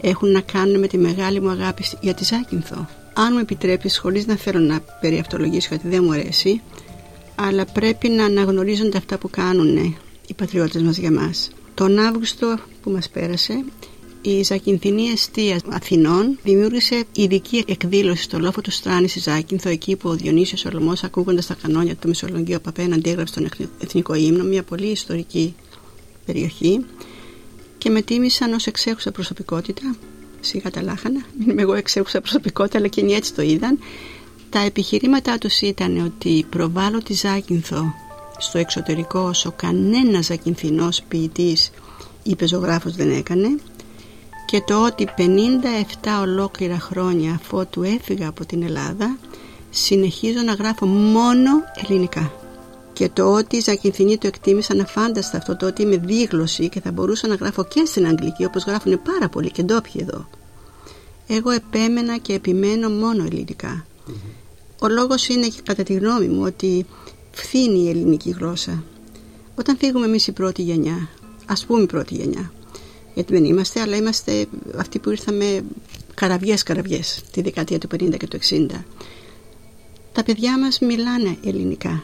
Έχουν 0.00 0.30
να 0.30 0.40
κάνουν 0.40 0.78
με 0.78 0.86
τη 0.86 0.98
μεγάλη 0.98 1.40
μου 1.40 1.50
αγάπη 1.50 1.84
για 2.00 2.14
τη 2.14 2.24
Ζάκυνθο. 2.24 2.88
Αν 3.12 3.32
μου 3.32 3.38
επιτρέπεις, 3.38 3.98
χωρίς 3.98 4.26
να 4.26 4.36
θέλω 4.36 4.58
να 4.58 4.80
περιαυτολογήσω 5.00 5.68
γιατί 5.70 5.88
δεν 5.88 6.04
μου 6.04 6.12
αρέσει, 6.12 6.60
αλλά 7.36 7.64
πρέπει 7.64 8.08
να 8.08 8.24
αναγνωρίζονται 8.24 8.96
αυτά 8.96 9.18
που 9.18 9.30
κάνουν 9.30 9.76
οι 10.26 10.34
πατριώτες 10.36 10.82
μας 10.82 10.96
για 10.98 11.12
μας. 11.12 11.50
Τον 11.74 11.98
Αύγουστο 11.98 12.58
που 12.82 12.90
μας 12.90 13.08
πέρασε 13.08 13.64
η 14.28 14.42
Ζακυνθινή 14.42 15.08
Εστία 15.08 15.60
Αθηνών 15.68 16.38
δημιούργησε 16.42 17.04
ειδική 17.12 17.64
εκδήλωση 17.68 18.22
στο 18.22 18.38
λόφο 18.38 18.60
του 18.60 18.70
Στράνη 18.70 19.08
στη 19.08 19.20
Ζάκυνθο, 19.20 19.68
εκεί 19.68 19.96
που 19.96 20.08
ο 20.08 20.14
Διονύσιος 20.14 20.64
Ολομό, 20.64 20.92
ακούγοντας 21.02 21.46
τα 21.46 21.56
κανόνια 21.62 21.94
του 21.96 22.08
Μεσολογγίου 22.08 22.58
Παπένα, 22.62 22.94
αντίγραψε 22.94 23.34
τον 23.34 23.48
Εθνικό 23.78 24.14
ύμνο, 24.14 24.44
μια 24.44 24.62
πολύ 24.62 24.86
ιστορική 24.86 25.54
περιοχή, 26.24 26.84
και 27.78 27.90
με 27.90 28.02
τίμησαν 28.02 28.52
ως 28.52 28.66
εξέχουσα 28.66 29.10
προσωπικότητα. 29.10 29.96
Σιγά 30.40 30.70
τα 30.70 30.82
λάχανα, 30.82 31.20
μην 31.38 31.48
είμαι 31.50 31.62
εγώ 31.62 31.74
εξέχουσα 31.74 32.20
προσωπικότητα, 32.20 32.78
αλλά 32.78 32.86
και 32.86 33.00
έτσι 33.00 33.34
το 33.34 33.42
είδαν. 33.42 33.78
Τα 34.50 34.58
επιχειρήματά 34.58 35.38
τους 35.38 35.60
ήταν 35.60 36.04
ότι 36.04 36.46
προβάλλω 36.50 37.02
τη 37.02 37.12
Ζάκυνθο 37.14 37.94
στο 38.38 38.58
εξωτερικό 38.58 39.20
όσο 39.20 39.52
κανένας 39.56 40.26
Ζακυνθινός 40.26 41.02
ποιητής 41.08 41.70
ή 42.22 42.36
πεζογράφος 42.36 42.92
δεν 42.92 43.10
έκανε 43.10 43.48
και 44.46 44.62
το 44.66 44.84
ότι 44.84 45.08
57 45.16 45.20
ολόκληρα 46.20 46.78
χρόνια 46.78 47.32
αφότου 47.34 47.82
έφυγα 47.82 48.28
από 48.28 48.44
την 48.46 48.62
Ελλάδα 48.62 49.18
συνεχίζω 49.70 50.40
να 50.40 50.52
γράφω 50.52 50.86
μόνο 50.86 51.50
ελληνικά. 51.86 52.32
Και 52.92 53.08
το 53.08 53.32
ότι 53.32 53.56
οι 53.56 53.60
Ζακυνθινοί 53.60 54.18
το 54.18 54.26
εκτίμησαν 54.26 54.80
αφάνταστα 54.80 55.36
αυτό 55.36 55.56
το 55.56 55.66
ότι 55.66 55.82
είμαι 55.82 55.96
δίγλωση 55.96 56.68
και 56.68 56.80
θα 56.80 56.92
μπορούσα 56.92 57.26
να 57.26 57.34
γράφω 57.34 57.64
και 57.64 57.84
στην 57.84 58.06
Αγγλική 58.06 58.44
όπως 58.44 58.64
γράφουν 58.64 59.02
πάρα 59.02 59.28
πολλοί 59.28 59.50
και 59.50 59.62
ντόπιοι 59.62 60.00
εδώ. 60.00 60.28
Εγώ 61.26 61.50
επέμενα 61.50 62.16
και 62.16 62.32
επιμένω 62.32 62.88
μόνο 62.88 63.24
ελληνικά 63.24 63.84
ο 64.78 64.88
λόγος 64.88 65.28
είναι 65.28 65.48
κατά 65.64 65.82
τη 65.82 65.92
γνώμη 65.94 66.28
μου 66.28 66.42
ότι 66.42 66.86
φθήνει 67.30 67.78
η 67.78 67.88
ελληνική 67.88 68.30
γλώσσα 68.30 68.84
όταν 69.54 69.76
φύγουμε 69.76 70.06
εμείς 70.06 70.26
η 70.26 70.32
πρώτη 70.32 70.62
γενιά 70.62 71.08
ας 71.46 71.64
πούμε 71.64 71.82
η 71.82 71.86
πρώτη 71.86 72.14
γενιά 72.14 72.52
γιατί 73.16 73.32
δεν 73.32 73.44
είμαστε, 73.44 73.80
αλλά 73.80 73.96
είμαστε 73.96 74.46
αυτοί 74.76 74.98
που 74.98 75.10
ήρθαμε 75.10 75.64
καραβιές 76.14 76.62
καραβιές 76.62 77.22
τη 77.30 77.42
δεκαετία 77.42 77.78
του 77.78 77.88
50 77.94 78.16
και 78.16 78.26
του 78.26 78.38
60. 78.50 78.84
Τα 80.12 80.22
παιδιά 80.22 80.58
μας 80.58 80.78
μιλάνε 80.78 81.36
ελληνικά. 81.44 82.02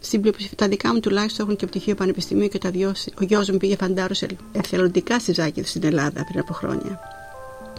Στην 0.00 0.20
πλειοψηφία, 0.20 0.56
τα 0.56 0.68
δικά 0.68 0.92
μου 0.92 1.00
τουλάχιστον 1.00 1.44
έχουν 1.44 1.58
και 1.58 1.66
πτυχίο 1.66 1.94
πανεπιστημίου 1.94 2.48
και 2.48 2.58
τα 2.58 2.70
δυο, 2.70 2.92
ο 3.20 3.24
γιος 3.24 3.50
μου 3.50 3.56
πήγε 3.56 3.76
φαντάρος 3.76 4.22
εθελοντικά 4.52 5.18
στη 5.18 5.32
Ζάκη 5.32 5.62
στην 5.62 5.84
Ελλάδα 5.84 6.24
πριν 6.24 6.40
από 6.40 6.52
χρόνια. 6.52 7.00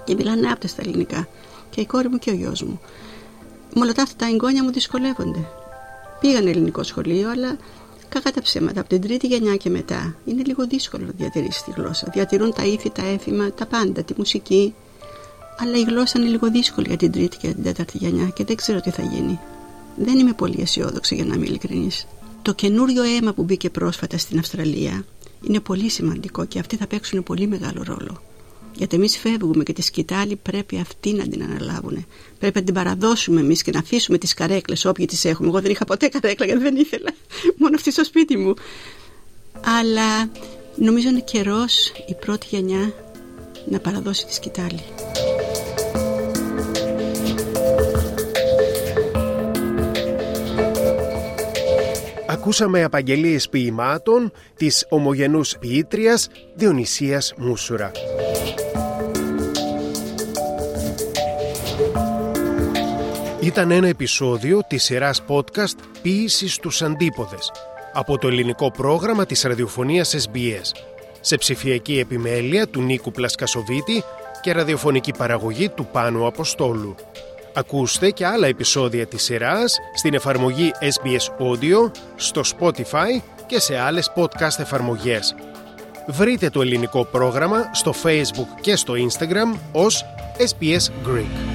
Και 0.03 0.15
μιλάνε 0.15 0.47
άπτε 0.47 0.67
στα 0.67 0.81
ελληνικά. 0.81 1.27
Και 1.69 1.81
η 1.81 1.85
κόρη 1.85 2.09
μου 2.09 2.17
και 2.17 2.29
ο 2.29 2.33
γιος 2.33 2.61
μου. 2.61 2.79
Με 3.77 3.81
όλα 3.81 3.93
αυτά 3.97 4.15
τα 4.17 4.25
εγγόνια 4.25 4.63
μου 4.63 4.71
δυσκολεύονται. 4.71 5.47
Πήγαν 6.19 6.47
ελληνικό 6.47 6.83
σχολείο, 6.83 7.29
αλλά 7.29 7.57
Κακά 8.15 8.31
τα 8.31 8.41
ψέματα, 8.41 8.79
από 8.79 8.89
την 8.89 9.01
τρίτη 9.01 9.27
γενιά 9.27 9.55
και 9.55 9.69
μετά 9.69 10.15
είναι 10.25 10.43
λίγο 10.45 10.67
δύσκολο 10.67 11.05
να 11.05 11.11
διατηρήσεις 11.15 11.63
τη 11.63 11.71
γλώσσα. 11.71 12.09
Διατηρούν 12.13 12.53
τα 12.53 12.65
ήθη, 12.65 12.89
τα 12.89 13.05
έθιμα, 13.05 13.51
τα 13.51 13.65
πάντα, 13.65 14.03
τη 14.03 14.13
μουσική. 14.17 14.73
Αλλά 15.57 15.77
η 15.77 15.81
γλώσσα 15.81 16.19
είναι 16.19 16.29
λίγο 16.29 16.51
δύσκολη 16.51 16.87
για 16.87 16.97
την 16.97 17.11
τρίτη 17.11 17.37
και 17.37 17.47
την 17.47 17.63
τέταρτη 17.63 17.97
γενιά 17.97 18.25
και 18.25 18.43
δεν 18.43 18.55
ξέρω 18.55 18.81
τι 18.81 18.89
θα 18.89 19.01
γίνει. 19.01 19.39
Δεν 19.95 20.19
είμαι 20.19 20.33
πολύ 20.33 20.61
αισιόδοξη 20.61 21.15
για 21.15 21.25
να 21.25 21.35
είμαι 21.35 21.45
ειλικρινής. 21.45 22.07
Το 22.41 22.53
καινούριο 22.53 23.03
αίμα 23.03 23.33
που 23.33 23.43
μπήκε 23.43 23.69
πρόσφατα 23.69 24.17
στην 24.17 24.39
Αυστραλία 24.39 25.05
είναι 25.47 25.59
πολύ 25.59 25.89
σημαντικό 25.89 26.45
και 26.45 26.59
αυτοί 26.59 26.75
θα 26.75 26.87
παίξουν 26.87 27.23
πολύ 27.23 27.47
μεγάλο 27.47 27.83
ρόλο. 27.83 28.21
Γιατί 28.75 28.95
εμείς 28.95 29.17
φεύγουμε 29.17 29.63
και 29.63 29.73
τη 29.73 29.81
σκητάλη 29.81 30.35
πρέπει 30.35 30.79
αυτοί 30.79 31.13
να 31.13 31.27
την 31.27 31.43
αναλάβουν. 31.43 32.05
Πρέπει 32.39 32.59
να 32.59 32.63
την 32.63 32.73
παραδώσουμε 32.73 33.39
εμείς 33.39 33.61
και 33.61 33.71
να 33.71 33.79
αφήσουμε 33.79 34.17
τις 34.17 34.33
καρέκλες 34.33 34.85
όποιοι 34.85 35.05
τις 35.05 35.25
έχουμε. 35.25 35.47
Εγώ 35.47 35.61
δεν 35.61 35.71
είχα 35.71 35.85
ποτέ 35.85 36.07
καρέκλα 36.07 36.45
γιατί 36.45 36.61
δεν 36.61 36.75
ήθελα. 36.75 37.09
Μόνο 37.59 37.75
αυτή 37.75 37.91
στο 37.91 38.03
σπίτι 38.03 38.37
μου. 38.37 38.53
Αλλά 39.79 40.31
νομίζω 40.75 41.09
είναι 41.09 41.19
καιρός 41.19 41.91
η 42.07 42.13
πρώτη 42.13 42.47
γενιά 42.49 42.93
να 43.69 43.79
παραδώσει 43.79 44.25
τη 44.25 44.33
σκητάλη. 44.33 44.83
Ακούσαμε 52.27 52.83
απαγγελίες 52.83 53.49
ποιημάτων 53.49 54.31
της 54.55 54.85
ομογενούς 54.89 55.57
ποιήτριας 55.59 56.27
Διονυσίας 56.55 57.33
Μούσουρα. 57.37 57.91
Ήταν 63.55 63.71
ένα 63.71 63.87
επεισόδιο 63.87 64.61
της 64.67 64.83
σειράς 64.83 65.23
podcast 65.27 65.77
«Ποίηση 66.01 66.47
στους 66.49 66.81
αντίποδες» 66.81 67.51
από 67.93 68.17
το 68.17 68.27
ελληνικό 68.27 68.71
πρόγραμμα 68.71 69.25
της 69.25 69.43
ραδιοφωνίας 69.43 70.15
SBS 70.15 70.79
σε 71.19 71.37
ψηφιακή 71.37 71.99
επιμέλεια 71.99 72.67
του 72.67 72.81
Νίκου 72.81 73.11
Πλασκασοβίτη 73.11 74.03
και 74.41 74.51
ραδιοφωνική 74.51 75.11
παραγωγή 75.17 75.69
του 75.69 75.87
Πάνου 75.91 76.25
Αποστόλου. 76.25 76.95
Ακούστε 77.53 78.09
και 78.09 78.25
άλλα 78.25 78.47
επεισόδια 78.47 79.05
της 79.05 79.23
σειράς 79.23 79.77
στην 79.95 80.13
εφαρμογή 80.13 80.71
SBS 80.79 81.45
Audio, 81.45 81.91
στο 82.15 82.41
Spotify 82.59 83.21
και 83.45 83.59
σε 83.59 83.77
άλλες 83.77 84.11
podcast 84.15 84.59
εφαρμογές. 84.59 85.35
Βρείτε 86.07 86.49
το 86.49 86.61
ελληνικό 86.61 87.05
πρόγραμμα 87.05 87.69
στο 87.73 87.93
Facebook 88.03 88.59
και 88.61 88.75
στο 88.75 88.93
Instagram 88.93 89.59
ως 89.71 90.05
SBS 90.37 91.07
Greek. 91.07 91.54